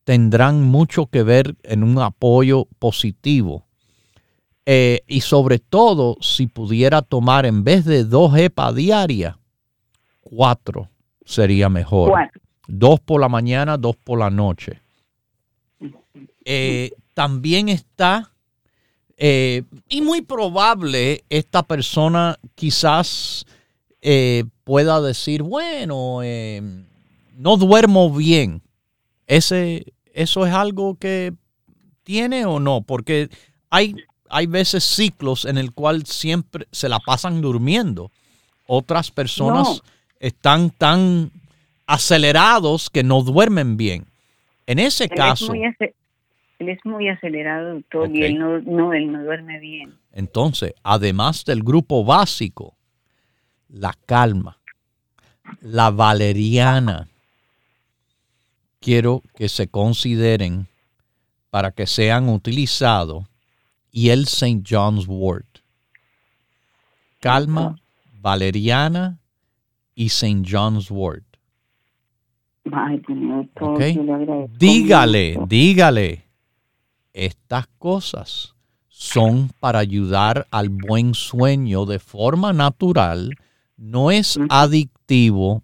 tendrán 0.05 0.63
mucho 0.63 1.07
que 1.07 1.23
ver 1.23 1.57
en 1.63 1.83
un 1.83 1.99
apoyo 1.99 2.67
positivo. 2.79 3.67
Eh, 4.67 5.03
y 5.07 5.21
sobre 5.21 5.59
todo, 5.59 6.17
si 6.23 6.47
pudiera 6.47 7.03
tomar 7.03 7.45
en 7.45 7.63
vez 7.63 7.85
de 7.85 8.05
dos 8.05 8.35
EPA 8.37 8.73
diarias, 8.73 9.37
cuatro 10.23 10.89
sería 11.25 11.69
mejor. 11.69 12.31
Dos 12.67 13.01
por 13.01 13.21
la 13.21 13.29
mañana, 13.29 13.77
dos 13.77 13.97
por 13.97 14.19
la 14.19 14.31
noche. 14.31 14.81
Eh, 16.45 16.93
también 17.15 17.69
está, 17.69 18.33
eh, 19.17 19.63
y 19.89 20.01
muy 20.03 20.23
probable 20.23 21.25
esta 21.31 21.63
persona 21.63 22.39
quizás 22.55 23.47
eh, 24.03 24.45
pueda 24.65 25.01
decir, 25.01 25.43
bueno, 25.43 26.21
no 27.37 27.57
duermo 27.57 28.11
bien. 28.11 28.63
Ese, 29.27 29.95
¿Eso 30.13 30.47
es 30.47 30.53
algo 30.53 30.97
que 30.97 31.33
tiene 32.03 32.45
o 32.47 32.61
no? 32.61 32.83
Porque 32.83 33.31
hay, 33.71 33.95
hay 34.29 34.47
veces 34.47 34.85
ciclos 34.85 35.45
en 35.45 35.59
el 35.59 35.73
cual 35.73 36.07
siempre 36.07 36.67
se 36.71 36.89
la 36.89 37.01
pasan 37.01 37.41
durmiendo. 37.41 38.11
Otras 38.67 39.11
personas 39.11 39.83
están 40.25 40.71
tan 40.71 41.31
acelerados 41.87 42.89
que 42.89 43.03
no 43.03 43.23
duermen 43.23 43.77
bien. 43.77 44.07
En 44.67 44.79
ese 44.79 45.07
caso 45.09 45.53
es 46.59 46.79
muy 46.85 47.09
acelerado, 47.11 47.83
todo 47.91 48.07
y 48.07 48.23
él 48.23 48.39
no, 48.39 48.59
no, 48.61 48.95
él 48.95 49.13
no 49.13 49.23
duerme 49.23 49.59
bien. 49.59 49.95
Entonces, 50.13 50.73
además 50.83 51.45
del 51.45 51.63
grupo 51.63 52.07
básico, 52.07 52.75
la 53.69 53.95
calma, 54.07 54.57
la 55.61 55.91
valeriana, 55.91 57.07
quiero 58.81 59.23
que 59.37 59.51
se 59.51 59.69
consideren 59.69 60.69
para 61.51 61.71
que 61.71 61.87
sean 61.87 62.31
utilizados 62.31 63.27
y 63.93 64.09
el 64.09 64.23
St. 64.23 64.63
John's 64.67 65.07
Wort. 65.07 65.59
Calma, 67.21 67.79
valeriana 68.23 69.19
y 69.95 70.07
St. 70.07 70.43
John's 70.49 70.91
Wort. 70.91 71.25
Dígale, 74.59 75.39
dígale 75.47 76.25
estas 77.15 77.67
cosas 77.79 78.55
son 78.89 79.51
para 79.61 79.79
ayudar 79.79 80.47
al 80.51 80.69
buen 80.69 81.15
sueño 81.15 81.87
de 81.87 81.99
forma 81.99 82.53
natural, 82.53 83.37
no 83.77 84.11
es 84.11 84.39
adictivo, 84.51 85.63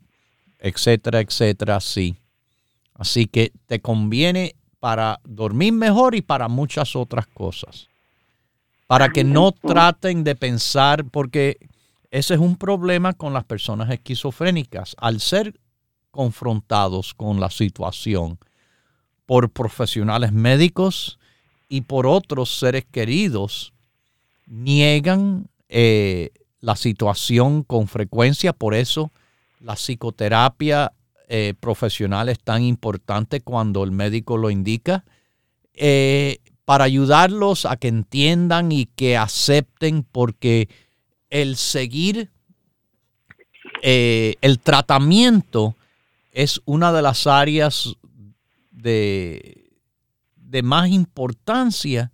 etcétera, 0.59 1.21
etcétera, 1.21 1.81
sí. 1.81 2.17
Así 2.95 3.27
que 3.27 3.53
te 3.67 3.81
conviene 3.81 4.57
para 4.79 5.21
dormir 5.25 5.73
mejor 5.73 6.15
y 6.15 6.23
para 6.23 6.49
muchas 6.49 6.97
otras 6.97 7.27
cosas. 7.27 7.89
Para 8.87 9.11
que 9.11 9.23
no 9.23 9.53
traten 9.53 10.25
de 10.25 10.35
pensar, 10.35 11.05
porque 11.05 11.57
ese 12.11 12.35
es 12.35 12.41
un 12.41 12.57
problema 12.57 13.13
con 13.13 13.33
las 13.33 13.45
personas 13.45 13.91
esquizofrénicas. 13.91 14.97
Al 14.99 15.21
ser 15.21 15.59
confrontados 16.11 17.15
con 17.15 17.41
la 17.41 17.51
situación 17.51 18.39
por 19.27 19.51
profesionales 19.51 20.33
médicos, 20.33 21.21
y 21.71 21.83
por 21.83 22.07
otros 22.07 22.59
seres 22.59 22.85
queridos 22.91 23.73
niegan 24.47 25.47
eh, 25.69 26.31
la 26.61 26.75
situación 26.75 27.63
con 27.63 27.87
frecuencia. 27.87 28.53
Por 28.53 28.75
eso 28.75 29.13
la 29.61 29.77
psicoterapia 29.77 30.93
eh, 31.29 31.55
profesional 31.59 32.29
es 32.29 32.41
tan 32.41 32.65
importante 32.65 33.41
cuando 33.41 33.85
el 33.85 33.93
médico 33.93 34.37
lo 34.37 34.51
indica. 34.51 35.05
Eh, 35.73 36.39
para 36.65 36.85
ayudarlos 36.85 37.67
a 37.67 37.77
que 37.77 37.89
entiendan 37.89 38.73
y 38.73 38.87
que 38.87 39.17
acepten 39.17 40.03
porque 40.03 40.69
el 41.31 41.57
seguir 41.57 42.29
el 43.83 44.59
tratamiento 44.59 45.75
es 46.33 46.61
una 46.67 46.93
de 46.93 47.01
las 47.01 47.27
áreas 47.27 47.97
de, 48.71 49.71
de 50.37 50.63
más 50.63 50.91
importancia 50.91 52.11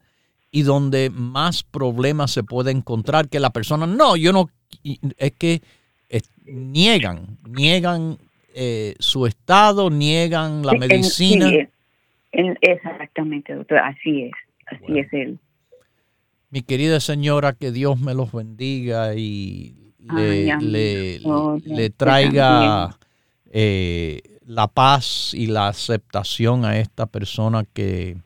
y 0.50 0.62
donde 0.62 1.10
más 1.10 1.64
problemas 1.64 2.30
se 2.30 2.44
puede 2.44 2.70
encontrar 2.70 3.28
que 3.28 3.40
la 3.40 3.50
persona, 3.50 3.86
no, 3.86 4.16
yo 4.16 4.32
no, 4.32 4.48
es 4.84 5.32
que 5.32 5.60
niegan, 6.46 7.38
niegan 7.44 8.18
eh, 8.54 8.94
su 8.98 9.26
estado, 9.26 9.90
niegan 9.90 10.64
la 10.64 10.72
medicina. 10.74 11.50
exactamente, 12.32 13.54
doctor, 13.54 13.78
así 13.78 14.22
es, 14.22 14.32
así 14.66 14.98
es 14.98 15.12
él. 15.12 15.38
Mi 16.50 16.62
querida 16.62 17.00
señora, 17.00 17.52
que 17.52 17.72
Dios 17.72 18.00
me 18.00 18.14
los 18.14 18.32
bendiga 18.32 19.14
y 19.14 19.92
le, 20.14 21.20
le, 21.64 21.90
traiga 21.90 22.96
eh, 23.50 24.20
la 24.46 24.68
paz 24.68 25.34
y 25.34 25.48
la 25.48 25.68
aceptación 25.68 26.64
a 26.64 26.78
esta 26.78 27.06
persona 27.06 27.64
que 27.64 28.16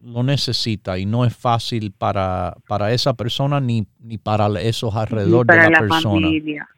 lo 0.00 0.22
necesita 0.22 0.98
y 0.98 1.06
no 1.06 1.24
es 1.24 1.34
fácil 1.34 1.92
para, 1.92 2.54
para 2.68 2.92
esa 2.92 3.14
persona 3.14 3.60
ni, 3.60 3.86
ni 4.00 4.18
para 4.18 4.46
esos 4.60 4.94
alrededor 4.94 5.46
de 5.46 5.56
la, 5.56 5.80
persona. 5.80 6.28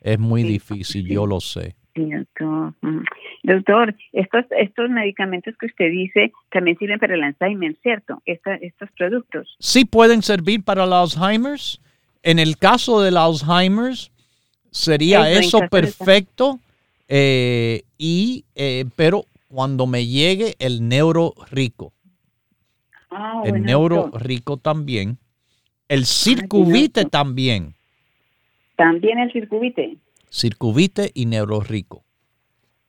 Es 0.00 0.18
muy 0.18 0.44
difícil, 0.44 1.06
yo 1.08 1.26
lo 1.26 1.40
sé. 1.40 1.74
Doctor, 3.46 3.94
estos, 4.12 4.44
estos 4.58 4.90
medicamentos 4.90 5.54
que 5.56 5.66
usted 5.66 5.90
dice 5.90 6.32
también 6.50 6.76
sirven 6.78 6.98
para 6.98 7.14
el 7.14 7.22
Alzheimer, 7.22 7.76
¿cierto? 7.80 8.20
estos 8.24 8.90
productos. 8.98 9.56
Sí 9.60 9.84
pueden 9.84 10.22
servir 10.22 10.64
para 10.64 10.82
el 10.82 10.92
Alzheimer. 10.92 11.58
En 12.24 12.40
el 12.40 12.58
caso 12.58 13.00
del 13.00 13.16
Alzheimer, 13.16 13.94
sería 14.72 15.30
eso, 15.30 15.60
perfecto. 15.70 16.58
Eh, 17.06 17.82
y, 17.96 18.44
eh, 18.56 18.84
pero 18.96 19.26
cuando 19.46 19.86
me 19.86 20.06
llegue 20.06 20.54
el 20.58 20.88
neuro 20.88 21.32
rico, 21.48 21.92
Ah, 23.10 23.42
el 23.44 23.62
neuro 23.62 24.10
rico 24.12 24.56
también. 24.56 25.18
El 25.88 26.04
circuvite 26.04 27.04
también. 27.04 27.74
También 28.74 29.20
el 29.20 29.32
circuvite. 29.32 29.98
Circuvite 30.28 31.12
y 31.14 31.26
neuro 31.26 31.60
rico. 31.60 32.05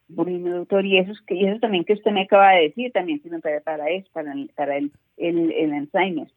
Bueno, 0.09 0.57
doctor, 0.59 0.85
y 0.85 0.97
eso, 0.97 1.11
y 1.29 1.45
eso 1.45 1.59
también 1.59 1.83
que 1.83 1.93
usted 1.93 2.11
me 2.11 2.23
acaba 2.23 2.51
de 2.51 2.63
decir, 2.63 2.91
también 2.93 3.21
sirve 3.21 3.41
para, 3.41 3.59
para 3.61 3.89
eso, 3.89 4.07
para, 4.13 4.31
el, 4.77 4.91
el, 5.17 5.51
el 5.51 5.73
Alzheimer. 5.73 6.31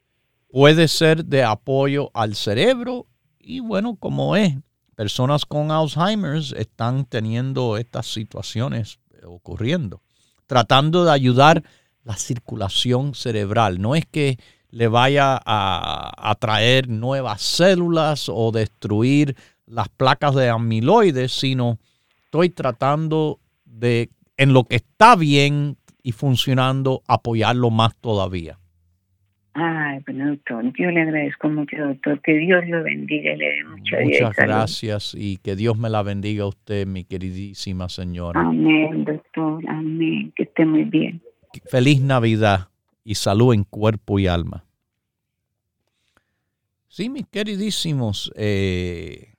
Puede 0.50 0.88
ser 0.88 1.24
de 1.24 1.44
apoyo 1.44 2.10
al 2.12 2.34
cerebro 2.34 3.06
y 3.38 3.60
bueno, 3.60 3.96
como 3.96 4.34
es, 4.34 4.54
personas 4.96 5.46
con 5.46 5.70
Alzheimer 5.70 6.42
están 6.56 7.04
teniendo 7.04 7.76
estas 7.76 8.06
situaciones 8.06 8.98
ocurriendo, 9.24 10.02
tratando 10.46 11.04
de 11.04 11.12
ayudar 11.12 11.62
la 12.04 12.16
circulación 12.16 13.14
cerebral. 13.14 13.80
No 13.80 13.94
es 13.94 14.04
que 14.06 14.38
le 14.70 14.88
vaya 14.88 15.40
a 15.44 16.30
atraer 16.30 16.88
nuevas 16.88 17.42
células 17.42 18.28
o 18.28 18.50
destruir 18.52 19.36
las 19.66 19.88
placas 19.88 20.34
de 20.34 20.48
amiloides, 20.48 21.32
sino 21.32 21.78
estoy 22.24 22.50
tratando 22.50 23.38
de, 23.70 24.10
en 24.36 24.52
lo 24.52 24.64
que 24.64 24.76
está 24.76 25.16
bien 25.16 25.76
y 26.02 26.12
funcionando, 26.12 27.02
apoyarlo 27.06 27.70
más 27.70 27.96
todavía. 27.96 28.58
Ay, 29.52 29.98
bueno, 30.06 30.28
doctor, 30.30 30.64
yo 30.78 30.90
le 30.90 31.02
agradezco 31.02 31.48
mucho, 31.48 31.76
doctor. 31.76 32.20
Que 32.22 32.34
Dios 32.34 32.66
lo 32.68 32.84
bendiga 32.84 33.32
y 33.32 33.36
le 33.36 33.44
dé 33.46 33.64
mucha 33.64 33.96
Muchas 34.00 34.36
gracias 34.36 35.14
y 35.18 35.38
que 35.38 35.56
Dios 35.56 35.76
me 35.76 35.90
la 35.90 36.02
bendiga 36.02 36.44
a 36.44 36.48
usted, 36.48 36.86
mi 36.86 37.04
queridísima 37.04 37.88
señora. 37.88 38.40
Amén, 38.40 39.04
doctor. 39.04 39.62
Amén. 39.68 40.32
Que 40.36 40.44
esté 40.44 40.64
muy 40.64 40.84
bien. 40.84 41.20
Feliz 41.68 42.00
Navidad 42.00 42.68
y 43.04 43.16
salud 43.16 43.52
en 43.52 43.64
cuerpo 43.64 44.18
y 44.20 44.28
alma. 44.28 44.64
Sí, 46.86 47.08
mis 47.08 47.26
queridísimos, 47.26 48.32
eh, 48.36 49.34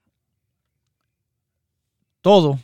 todo, 2.22 2.60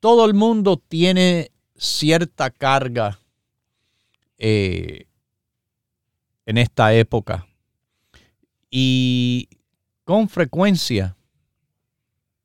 todo 0.00 0.24
el 0.26 0.34
mundo 0.34 0.76
tiene 0.76 1.52
cierta 1.76 2.50
carga 2.50 3.20
eh, 4.38 5.06
en 6.44 6.58
esta 6.58 6.94
época. 6.94 7.46
Y 8.70 9.48
con 10.04 10.28
frecuencia, 10.28 11.16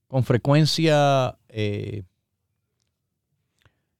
con 0.07 0.23
frecuencia, 0.23 1.37
eh, 1.49 2.03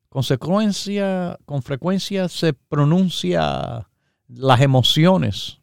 consecuencia, 0.10 1.38
con 1.46 1.62
frecuencia 1.62 2.28
se 2.28 2.54
pronuncia 2.54 3.88
las 4.28 4.62
emociones 4.62 5.60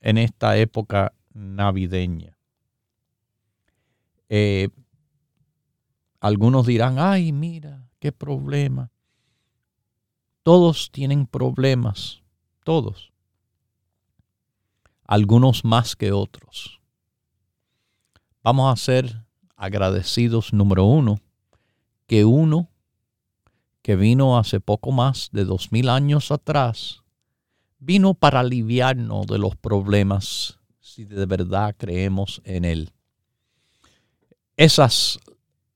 en 0.00 0.18
esta 0.18 0.56
época 0.56 1.12
navideña. 1.32 2.36
Eh, 4.28 4.68
algunos 6.20 6.66
dirán, 6.66 6.98
ay, 6.98 7.32
mira, 7.32 7.88
qué 7.98 8.12
problema. 8.12 8.90
Todos 10.42 10.90
tienen 10.92 11.26
problemas, 11.26 12.22
todos. 12.64 13.12
Algunos 15.06 15.64
más 15.64 15.96
que 15.96 16.12
otros. 16.12 16.80
Vamos 18.42 18.72
a 18.72 18.76
ser 18.76 19.24
agradecidos, 19.56 20.52
número 20.52 20.84
uno, 20.84 21.20
que 22.06 22.24
uno 22.24 22.70
que 23.82 23.96
vino 23.96 24.38
hace 24.38 24.60
poco 24.60 24.92
más 24.92 25.30
de 25.32 25.44
dos 25.44 25.72
mil 25.72 25.88
años 25.88 26.30
atrás, 26.30 27.02
vino 27.78 28.14
para 28.14 28.40
aliviarnos 28.40 29.26
de 29.26 29.38
los 29.38 29.56
problemas 29.56 30.58
si 30.80 31.04
de 31.04 31.24
verdad 31.26 31.74
creemos 31.78 32.42
en 32.44 32.64
Él. 32.64 32.92
Esa 34.56 34.86
es 34.86 35.18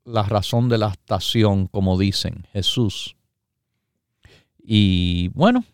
la 0.05 0.23
razón 0.23 0.69
de 0.69 0.79
la 0.79 0.89
estación, 0.89 1.67
como 1.67 1.99
dicen 1.99 2.47
Jesús. 2.53 3.17
Y 4.59 5.29
bueno, 5.29 5.65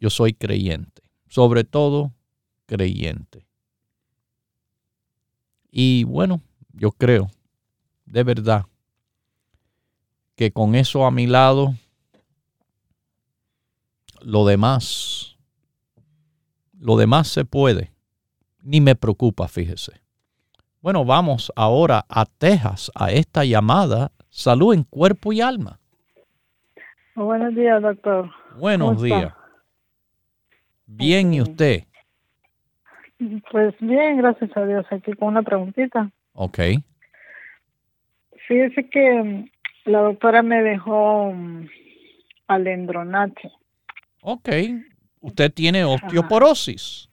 yo 0.00 0.10
soy 0.10 0.34
creyente, 0.34 1.02
sobre 1.28 1.64
todo 1.64 2.12
creyente. 2.66 3.46
Y 5.70 6.04
bueno, 6.04 6.40
yo 6.72 6.92
creo, 6.92 7.30
de 8.06 8.22
verdad, 8.22 8.66
que 10.34 10.52
con 10.52 10.74
eso 10.74 11.04
a 11.04 11.10
mi 11.10 11.26
lado, 11.26 11.74
lo 14.20 14.46
demás, 14.46 15.36
lo 16.78 16.96
demás 16.96 17.28
se 17.28 17.44
puede. 17.44 17.92
Ni 18.60 18.80
me 18.80 18.94
preocupa, 18.94 19.48
fíjese. 19.48 20.07
Bueno, 20.80 21.04
vamos 21.04 21.52
ahora 21.56 22.04
a 22.08 22.24
Texas, 22.24 22.92
a 22.94 23.10
esta 23.10 23.44
llamada 23.44 24.12
Salud 24.30 24.72
en 24.74 24.84
Cuerpo 24.84 25.32
y 25.32 25.40
Alma. 25.40 25.80
Buenos 27.16 27.52
días, 27.56 27.82
doctor. 27.82 28.30
Buenos 28.56 29.02
días. 29.02 29.32
Bien, 30.86 31.34
¿y 31.34 31.40
usted? 31.40 31.82
Pues 33.50 33.74
bien, 33.80 34.18
gracias 34.18 34.56
a 34.56 34.64
Dios. 34.64 34.86
Aquí 34.90 35.12
con 35.14 35.28
una 35.28 35.42
preguntita. 35.42 36.12
Ok. 36.34 36.58
Fíjese 38.46 38.88
que 38.88 39.22
mm, 39.22 39.50
la 39.86 40.00
doctora 40.02 40.42
me 40.42 40.62
dejó 40.62 41.24
um, 41.24 41.66
alendronate. 42.46 43.50
Ok. 44.22 44.48
¿Usted 45.20 45.52
tiene 45.52 45.84
osteoporosis? 45.84 47.07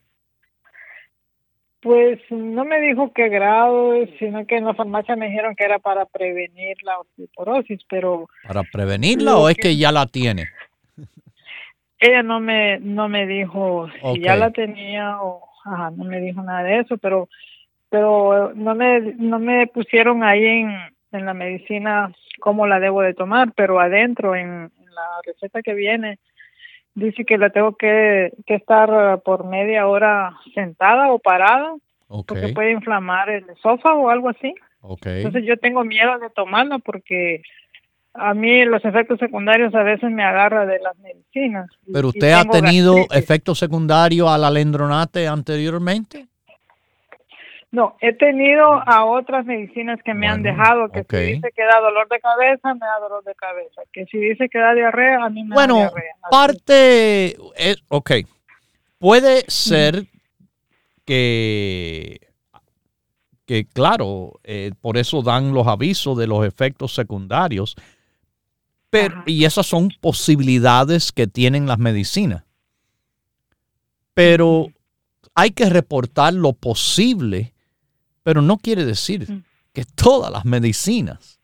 Pues 1.86 2.20
no 2.32 2.66
me 2.66 2.82
dijo 2.82 3.14
qué 3.14 3.30
grado, 3.30 3.94
sino 4.18 4.48
que 4.48 4.58
en 4.58 4.66
la 4.66 4.74
farmacia 4.74 5.16
me 5.16 5.28
dijeron 5.28 5.56
que 5.56 5.66
era 5.66 5.78
para 5.78 6.08
prevenir 6.08 6.76
la 6.82 6.98
osteoporosis, 6.98 7.82
pero... 7.88 8.28
¿Para 8.42 8.64
prevenirla 8.64 9.38
o 9.38 9.50
es 9.50 9.56
que, 9.56 9.78
ya 9.78 9.92
la 9.92 10.08
tiene? 10.08 10.46
Ella 12.00 12.24
no 12.24 12.40
me, 12.40 12.80
no 12.80 13.08
me 13.08 13.28
dijo 13.28 13.88
si 14.02 14.20
ya 14.20 14.36
la 14.36 14.50
tenía 14.50 15.22
o... 15.22 15.48
Ajá, 15.64 15.92
no 15.92 16.06
me 16.06 16.20
dijo 16.22 16.42
nada 16.42 16.64
de 16.64 16.80
eso, 16.80 16.98
pero 16.98 17.30
pero 17.92 18.52
no 18.56 18.74
me, 18.74 19.14
no 19.18 19.38
me 19.38 19.68
pusieron 19.68 20.24
ahí 20.24 20.44
en, 20.44 20.72
en 21.12 21.26
la 21.28 21.36
medicina 21.36 22.12
cómo 22.40 22.66
la 22.66 22.80
debo 22.80 23.04
de 23.04 23.14
tomar, 23.14 23.54
pero 23.56 23.80
adentro 23.80 24.36
en, 24.36 24.48
en 24.48 24.86
la 24.86 25.22
receta 25.24 25.62
que 25.62 25.76
viene 25.76 26.18
dice 26.96 27.26
que 27.26 27.38
la 27.38 27.50
tengo 27.52 27.76
que, 27.76 28.34
estar 28.48 29.22
por 29.22 29.46
media 29.46 29.88
hora 29.88 30.36
sentada 30.54 31.12
o 31.12 31.20
parada 31.20 31.76
porque 32.26 32.50
puede 32.50 32.72
inflamar 32.72 33.30
el 33.30 33.50
esófago 33.50 34.04
o 34.04 34.10
algo 34.10 34.30
así. 34.30 34.54
Entonces 35.04 35.44
yo 35.46 35.58
tengo 35.58 35.84
miedo 35.84 36.18
de 36.20 36.30
tomarla 36.30 36.80
porque 36.80 37.42
a 38.14 38.34
mí 38.34 38.64
los 38.66 38.84
efectos 38.86 39.20
secundarios 39.20 39.76
a 39.76 39.84
veces 39.84 40.10
me 40.10 40.24
agarra 40.24 40.66
de 40.66 40.80
las 40.80 40.98
medicinas. 41.00 41.70
¿Pero 41.92 42.10
usted 42.10 42.32
ha 42.32 42.46
tenido 42.46 42.96
efectos 43.12 43.60
secundarios 43.60 44.30
al 44.30 44.46
alendronate 44.46 45.28
anteriormente? 45.28 46.28
No, 47.76 47.98
he 48.00 48.14
tenido 48.14 48.64
a 48.64 49.04
otras 49.04 49.46
medicinas 49.46 50.00
que 50.02 50.14
me 50.14 50.30
han 50.30 50.44
dejado, 50.44 50.90
que 50.90 51.04
si 51.10 51.34
dice 51.34 51.52
que 51.54 51.62
da 51.64 51.82
dolor 51.82 52.08
de 52.08 52.22
cabeza, 52.22 52.74
me 52.74 52.80
da 52.80 53.00
dolor 53.02 53.22
de 53.26 53.36
cabeza. 53.36 53.82
Que 53.92 54.06
si 54.06 54.18
dice 54.18 54.48
que 54.48 54.60
da 54.60 54.74
diarrea, 54.74 55.26
a 55.26 55.30
mí 55.30 55.44
me 55.44 55.54
da 55.54 55.68
diarrea. 55.68 55.92
Bueno, 55.92 56.30
parte, 56.32 57.36
es, 57.58 57.84
ok, 57.90 58.12
puede 58.98 59.44
ser 59.50 60.06
que, 61.04 62.22
que 63.46 63.66
claro, 63.66 64.40
eh, 64.46 64.72
por 64.80 64.96
eso 64.96 65.22
dan 65.22 65.54
los 65.54 65.68
avisos 65.68 66.18
de 66.18 66.28
los 66.28 66.48
efectos 66.48 66.96
secundarios, 66.96 67.76
pero, 68.90 69.22
y 69.26 69.44
esas 69.44 69.66
son 69.66 69.90
posibilidades 70.00 71.12
que 71.12 71.28
tienen 71.28 71.68
las 71.68 71.80
medicinas. 71.80 72.46
Pero 74.14 74.68
hay 75.34 75.52
que 75.52 75.70
reportar 75.70 76.34
lo 76.34 76.54
posible 76.54 77.52
pero 78.26 78.42
no 78.42 78.58
quiere 78.58 78.84
decir 78.86 79.32
mm. 79.32 79.44
que 79.72 79.86
todas 79.86 80.32
las 80.32 80.46
medicinas 80.46 81.40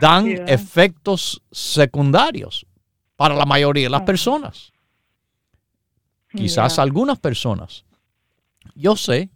dan 0.00 0.26
efectos 0.48 1.40
secundarios 1.52 2.66
para 3.14 3.36
la 3.36 3.46
mayoría 3.46 3.84
de 3.84 3.90
las 3.90 4.02
personas. 4.02 4.72
Quizás 6.34 6.80
algunas 6.80 7.20
personas. 7.20 7.84
Yo 8.74 8.96
sé, 8.96 9.30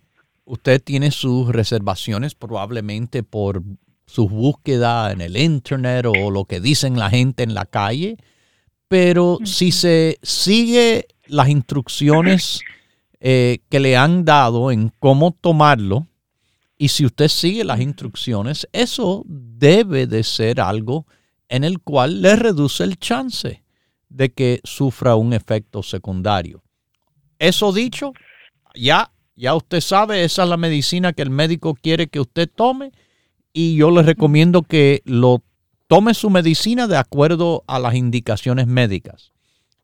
usted 0.45 0.83
tiene 0.83 1.13
sus 1.13 1.49
reservaciones 1.49 2.35
probablemente 2.35 3.23
por 3.23 3.63
su 4.07 4.29
búsqueda 4.29 5.13
en 5.13 5.21
el 5.21 5.37
internet 5.37 6.07
o 6.07 6.33
lo 6.33 6.45
que 6.47 6.59
dicen 6.61 6.99
la 6.99 7.09
gente 7.09 7.45
en 7.45 7.55
la 7.55 7.67
calle, 7.67 8.17
pero 8.89 9.39
si 9.45 9.71
se 9.71 10.19
sigue 10.23 11.07
las 11.27 11.49
instrucciones 11.49 12.63
eh, 13.21 13.61
que 13.69 13.79
le 13.79 13.97
han 13.97 14.25
dado 14.25 14.73
en 14.73 14.93
cómo 14.99 15.31
tomarlo, 15.31 16.09
y 16.83 16.89
si 16.89 17.07
usted 17.07 17.29
sigue 17.29 17.63
las 17.63 17.81
instrucciones, 17.81 18.69
eso 18.73 19.23
debe 19.29 20.09
de 20.09 20.25
ser 20.25 20.61
algo 20.61 21.07
en 21.49 21.63
el 21.63 21.79
cual 21.79 22.23
le 22.23 22.35
reduce 22.35 22.83
el 22.83 22.99
chance 22.99 23.63
de 24.09 24.33
que 24.33 24.61
sufra 24.65 25.15
un 25.15 25.33
efecto 25.33 25.85
secundario. 25.85 26.65
Eso 27.39 27.73
dicho, 27.73 28.13
ya, 28.75 29.13
ya 29.37 29.55
usted 29.55 29.81
sabe, 29.81 30.25
esa 30.25 30.43
es 30.43 30.49
la 30.49 30.57
medicina 30.57 31.13
que 31.13 31.23
el 31.23 31.31
médico 31.31 31.77
quiere 31.81 32.09
que 32.09 32.19
usted 32.19 32.51
tome 32.53 32.91
y 33.53 33.77
yo 33.77 33.93
le 33.93 34.03
recomiendo 34.03 34.63
que 34.63 35.03
lo 35.05 35.45
tome 35.87 36.15
su 36.15 36.31
medicina 36.31 36.89
de 36.89 36.97
acuerdo 36.97 37.63
a 37.69 37.79
las 37.79 37.95
indicaciones 37.95 38.67
médicas. 38.67 39.31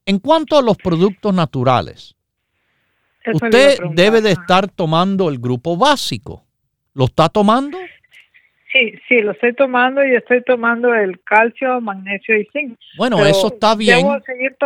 En 0.04 0.18
cuanto 0.18 0.58
a 0.58 0.62
los 0.62 0.76
productos 0.78 1.32
naturales, 1.32 2.16
usted 3.32 3.78
debe 3.94 4.20
de 4.20 4.32
estar 4.32 4.66
tomando 4.68 5.28
el 5.28 5.38
grupo 5.38 5.76
básico 5.76 6.47
¿Lo 6.98 7.04
está 7.04 7.28
tomando? 7.28 7.78
Sí, 8.72 8.92
sí, 9.06 9.20
lo 9.20 9.30
estoy 9.30 9.54
tomando 9.54 10.04
y 10.04 10.16
estoy 10.16 10.42
tomando 10.42 10.92
el 10.92 11.22
calcio, 11.22 11.80
magnesio 11.80 12.36
y 12.36 12.48
zinc. 12.52 12.76
Bueno, 12.96 13.24
eso 13.24 13.46
está 13.46 13.76
bien. 13.76 13.98
Debo 13.98 14.18
seguir 14.26 14.56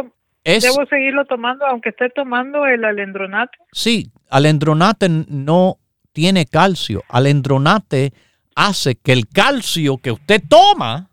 ¿Debo 0.42 0.86
seguirlo 0.86 1.26
tomando 1.26 1.66
aunque 1.66 1.90
esté 1.90 2.08
tomando 2.08 2.64
el 2.64 2.86
alendronate? 2.86 3.58
Sí, 3.70 4.10
alendronate 4.30 5.10
no 5.10 5.76
tiene 6.14 6.46
calcio. 6.46 7.02
Alendronate 7.10 8.14
hace 8.56 8.94
que 8.94 9.12
el 9.12 9.28
calcio 9.28 9.98
que 9.98 10.12
usted 10.12 10.42
toma 10.48 11.10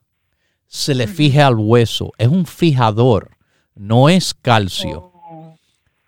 se 0.67 0.95
le 0.95 1.05
fije 1.05 1.41
al 1.41 1.55
hueso. 1.57 2.13
Es 2.17 2.30
un 2.30 2.45
fijador, 2.45 3.32
no 3.76 4.07
es 4.07 4.34
calcio. 4.34 5.11
Oh. 5.13 5.57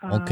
¿Ok? 0.10 0.32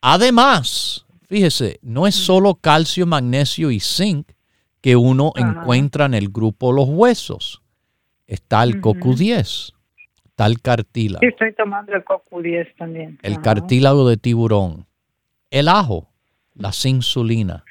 Además, 0.00 1.04
fíjese, 1.30 1.78
no 1.80 2.06
es 2.06 2.14
solo 2.14 2.56
calcio, 2.56 3.06
magnesio 3.06 3.70
y 3.70 3.80
zinc 3.80 4.32
que 4.82 4.96
uno 4.96 5.32
encuentra 5.36 6.04
en 6.04 6.14
el 6.14 6.28
grupo 6.28 6.72
los 6.72 6.88
huesos. 6.88 7.62
Está 8.26 8.62
el 8.62 8.82
CoQ10 8.82 9.72
el 10.46 10.60
cartílago. 10.60 11.20
Sí, 11.20 11.26
estoy 11.26 11.52
tomando 11.54 11.92
el 11.92 12.04
CoQ10 12.04 12.76
también. 12.76 13.18
El 13.22 13.40
cartílago 13.40 14.08
de 14.08 14.16
tiburón. 14.16 14.86
El 15.50 15.68
ajo, 15.68 16.08
la 16.54 16.70
insulina. 16.84 17.64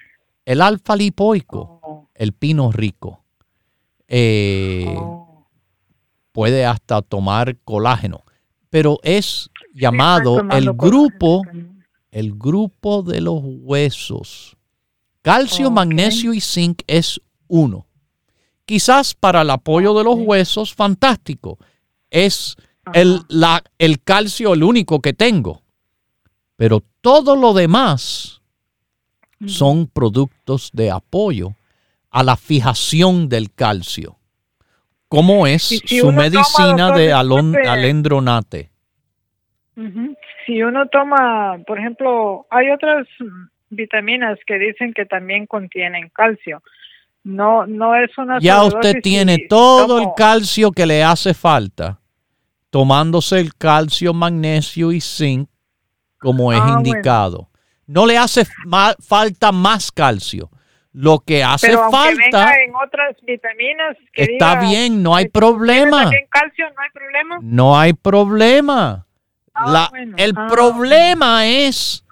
El 0.45 0.61
alfa 0.61 0.95
lipoico, 0.95 1.79
oh. 1.83 2.09
el 2.15 2.33
pino 2.33 2.71
rico. 2.71 3.23
Eh, 4.07 4.85
oh. 4.87 5.47
Puede 6.31 6.65
hasta 6.65 7.01
tomar 7.01 7.57
colágeno. 7.63 8.23
Pero 8.69 8.99
es 9.03 9.49
llamado 9.73 10.41
el 10.51 10.73
grupo, 10.73 11.41
el 12.11 12.33
grupo 12.33 13.03
de 13.03 13.21
los 13.21 13.41
huesos. 13.43 14.57
Calcio, 15.21 15.69
magnesio 15.69 16.33
y 16.33 16.41
zinc 16.41 16.81
es 16.87 17.21
uno. 17.47 17.85
Quizás 18.65 19.13
para 19.13 19.41
el 19.41 19.49
apoyo 19.49 19.93
de 19.93 20.03
los 20.03 20.15
huesos, 20.19 20.73
fantástico 20.73 21.57
es 22.09 22.55
el, 22.93 23.21
la, 23.27 23.63
el 23.77 24.01
calcio 24.01 24.53
el 24.53 24.63
único 24.63 25.01
que 25.01 25.13
tengo. 25.13 25.61
Pero 26.55 26.83
todo 27.01 27.35
lo 27.35 27.53
demás 27.53 28.41
son 29.45 29.87
productos 29.87 30.69
de 30.73 30.91
apoyo 30.91 31.55
a 32.09 32.23
la 32.23 32.35
fijación 32.35 33.29
del 33.29 33.53
calcio. 33.53 34.17
¿Cómo 35.07 35.47
es 35.47 35.81
su 35.85 36.11
medicina 36.11 36.91
de 36.91 37.13
alendronate? 37.13 38.71
Si 40.49 40.63
uno 40.63 40.87
toma, 40.87 41.59
por 41.67 41.77
ejemplo, 41.77 42.47
hay 42.49 42.71
otras 42.71 43.05
vitaminas 43.69 44.39
que 44.47 44.57
dicen 44.57 44.93
que 44.95 45.05
también 45.05 45.45
contienen 45.45 46.09
calcio. 46.09 46.63
No, 47.23 47.67
no 47.67 47.93
es 47.93 48.17
una. 48.17 48.39
Ya 48.39 48.63
usted 48.63 48.95
tiene 49.03 49.45
todo 49.47 49.99
el 49.99 50.07
calcio 50.17 50.71
que 50.71 50.87
le 50.87 51.03
hace 51.03 51.35
falta 51.35 51.99
tomándose 52.71 53.39
el 53.39 53.53
calcio, 53.55 54.13
magnesio 54.13 54.91
y 54.91 55.01
zinc 55.01 55.49
como 56.19 56.51
es 56.51 56.59
ah, 56.59 56.77
indicado. 56.77 57.49
No 57.85 58.07
le 58.07 58.17
hace 58.17 58.43
falta 58.99 59.51
más 59.51 59.91
calcio. 59.91 60.49
Lo 60.91 61.19
que 61.19 61.43
hace 61.43 61.67
Pero 61.67 61.91
falta. 61.91 62.55
en 62.55 62.73
otras 62.75 63.15
vitaminas. 63.21 63.95
está 64.11 64.59
bien, 64.59 65.03
no 65.03 65.15
hay 65.15 65.29
problema. 65.29 66.09
calcio, 66.29 66.65
no 66.75 66.81
hay 66.81 66.89
problema. 66.91 67.37
No 67.41 67.79
hay 67.79 67.93
problema. 67.93 69.05
Ah, 69.65 69.91
el 70.17 70.33
ah, 70.35 70.47
problema 70.49 71.47
es 71.47 72.03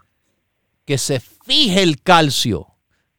que 0.85 0.97
se 0.97 1.19
fije 1.19 1.83
el 1.83 2.01
calcio. 2.01 2.67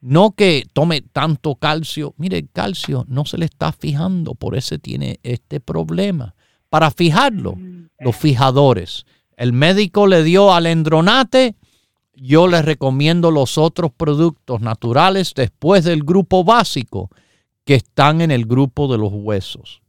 No 0.01 0.31
que 0.31 0.65
tome 0.71 1.01
tanto 1.01 1.55
calcio. 1.55 2.13
Mire, 2.17 2.37
el 2.37 2.49
calcio 2.49 3.05
no 3.07 3.25
se 3.25 3.37
le 3.37 3.45
está 3.45 3.71
fijando, 3.71 4.33
por 4.33 4.55
eso 4.55 4.77
tiene 4.77 5.19
este 5.23 5.59
problema 5.59 6.35
para 6.69 6.91
fijarlo, 6.91 7.55
mm. 7.55 7.89
los 7.99 8.15
fijadores. 8.15 9.05
El 9.35 9.53
médico 9.53 10.07
le 10.07 10.23
dio 10.23 10.53
alendronate, 10.53 11.55
yo 12.13 12.47
le 12.47 12.61
recomiendo 12.61 13.31
los 13.31 13.57
otros 13.57 13.91
productos 13.91 14.61
naturales 14.61 15.33
después 15.33 15.83
del 15.83 16.03
grupo 16.03 16.43
básico 16.43 17.09
que 17.65 17.75
están 17.75 18.21
en 18.21 18.31
el 18.31 18.45
grupo 18.45 18.91
de 18.91 18.97
los 18.97 19.11
huesos. 19.13 19.81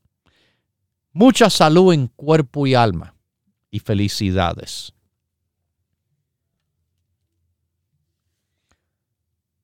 Mucha 1.12 1.50
salud 1.50 1.92
en 1.92 2.06
cuerpo 2.08 2.66
y 2.66 2.74
alma 2.74 3.14
y 3.70 3.78
felicidades. 3.80 4.92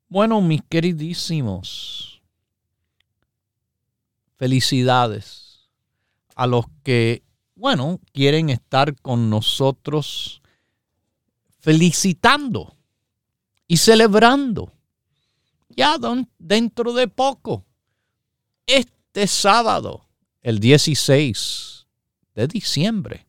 Bueno, 0.09 0.41
mis 0.41 0.63
queridísimos, 0.69 2.23
felicidades 4.37 5.69
a 6.37 6.47
los 6.47 6.67
que, 6.85 7.25
bueno, 7.55 8.01
quieren 8.13 8.51
estar 8.51 8.95
con 9.01 9.29
nosotros 9.29 10.43
felicitando 11.59 12.77
y 13.67 13.79
celebrando. 13.79 14.73
Ya 15.69 15.97
dentro 16.39 16.93
de 16.93 17.09
poco, 17.09 17.67
este 18.67 19.27
sábado, 19.27 20.07
el 20.43 20.61
16 20.61 21.87
de 22.35 22.47
diciembre, 22.47 23.26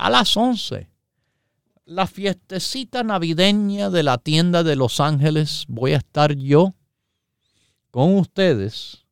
a 0.00 0.08
las 0.08 0.34
11, 0.34 0.88
la 1.84 2.06
fiestecita 2.06 3.02
navideña 3.02 3.90
de 3.90 4.02
la 4.02 4.16
tienda 4.16 4.62
de 4.62 4.74
Los 4.74 4.98
Ángeles, 4.98 5.66
voy 5.68 5.92
a 5.92 5.98
estar 5.98 6.34
yo 6.34 6.72
con 7.90 8.16
ustedes 8.16 9.04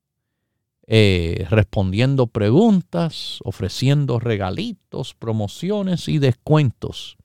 eh, 0.87 1.47
respondiendo 1.51 2.27
preguntas, 2.27 3.41
ofreciendo 3.45 4.19
regalitos, 4.19 5.13
promociones 5.13 6.09
y 6.09 6.19
descuentos. 6.19 7.19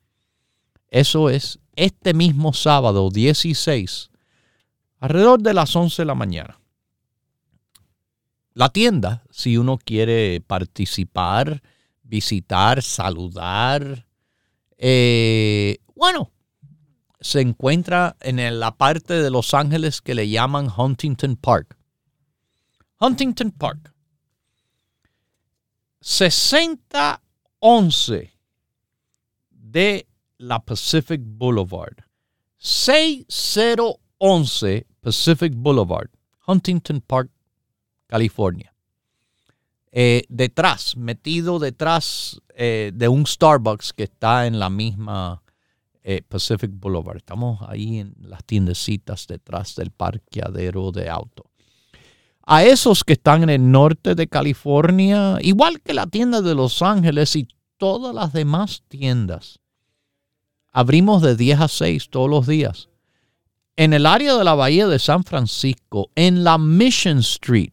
Eso 0.88 1.30
es 1.30 1.58
este 1.74 2.12
mismo 2.12 2.52
sábado 2.52 3.08
16, 3.08 4.10
alrededor 5.00 5.40
de 5.40 5.54
las 5.54 5.74
11 5.74 6.02
de 6.02 6.06
la 6.06 6.14
mañana. 6.14 6.60
La 8.52 8.68
tienda, 8.68 9.24
si 9.30 9.56
uno 9.56 9.78
quiere 9.78 10.42
participar, 10.46 11.62
visitar, 12.04 12.80
saludar, 12.82 14.06
eh, 14.78 15.78
bueno, 15.96 16.30
se 17.20 17.40
encuentra 17.40 18.16
en 18.20 18.60
la 18.60 18.76
parte 18.76 19.14
de 19.14 19.30
Los 19.30 19.54
Ángeles 19.54 20.00
que 20.00 20.14
le 20.14 20.28
llaman 20.28 20.70
Huntington 20.74 21.34
Park. 21.36 21.76
Huntington 23.00 23.50
Park. 23.50 23.92
6011 26.00 28.32
de 29.50 30.06
la 30.38 30.64
Pacific 30.64 31.20
Boulevard. 31.24 32.06
6011 32.58 34.86
Pacific 35.04 35.52
Boulevard, 35.54 36.08
Huntington 36.46 37.02
Park, 37.02 37.28
California. 38.08 38.73
Eh, 39.96 40.24
detrás, 40.28 40.96
metido 40.96 41.60
detrás 41.60 42.40
eh, 42.56 42.90
de 42.92 43.06
un 43.06 43.26
Starbucks 43.26 43.92
que 43.92 44.02
está 44.02 44.46
en 44.46 44.58
la 44.58 44.68
misma 44.68 45.40
eh, 46.02 46.22
Pacific 46.28 46.72
Boulevard. 46.74 47.18
Estamos 47.18 47.60
ahí 47.68 47.98
en 48.00 48.14
las 48.20 48.44
tiendecitas 48.44 49.28
detrás 49.28 49.76
del 49.76 49.92
parqueadero 49.92 50.90
de 50.90 51.08
auto 51.08 51.44
a 52.46 52.64
esos 52.64 53.04
que 53.04 53.14
están 53.14 53.42
en 53.44 53.50
el 53.50 53.70
norte 53.70 54.14
de 54.14 54.26
California, 54.26 55.38
igual 55.40 55.80
que 55.80 55.94
la 55.94 56.06
tienda 56.06 56.42
de 56.42 56.54
Los 56.54 56.82
Ángeles 56.82 57.36
y 57.36 57.48
todas 57.78 58.14
las 58.14 58.32
demás 58.32 58.82
tiendas. 58.88 59.60
Abrimos 60.72 61.22
de 61.22 61.36
10 61.36 61.60
a 61.60 61.68
6 61.68 62.10
todos 62.10 62.28
los 62.28 62.46
días. 62.46 62.88
En 63.76 63.92
el 63.92 64.06
área 64.06 64.34
de 64.34 64.44
la 64.44 64.54
Bahía 64.54 64.86
de 64.88 64.98
San 64.98 65.24
Francisco, 65.24 66.10
en 66.14 66.44
la 66.44 66.58
Mission 66.58 67.18
Street, 67.18 67.72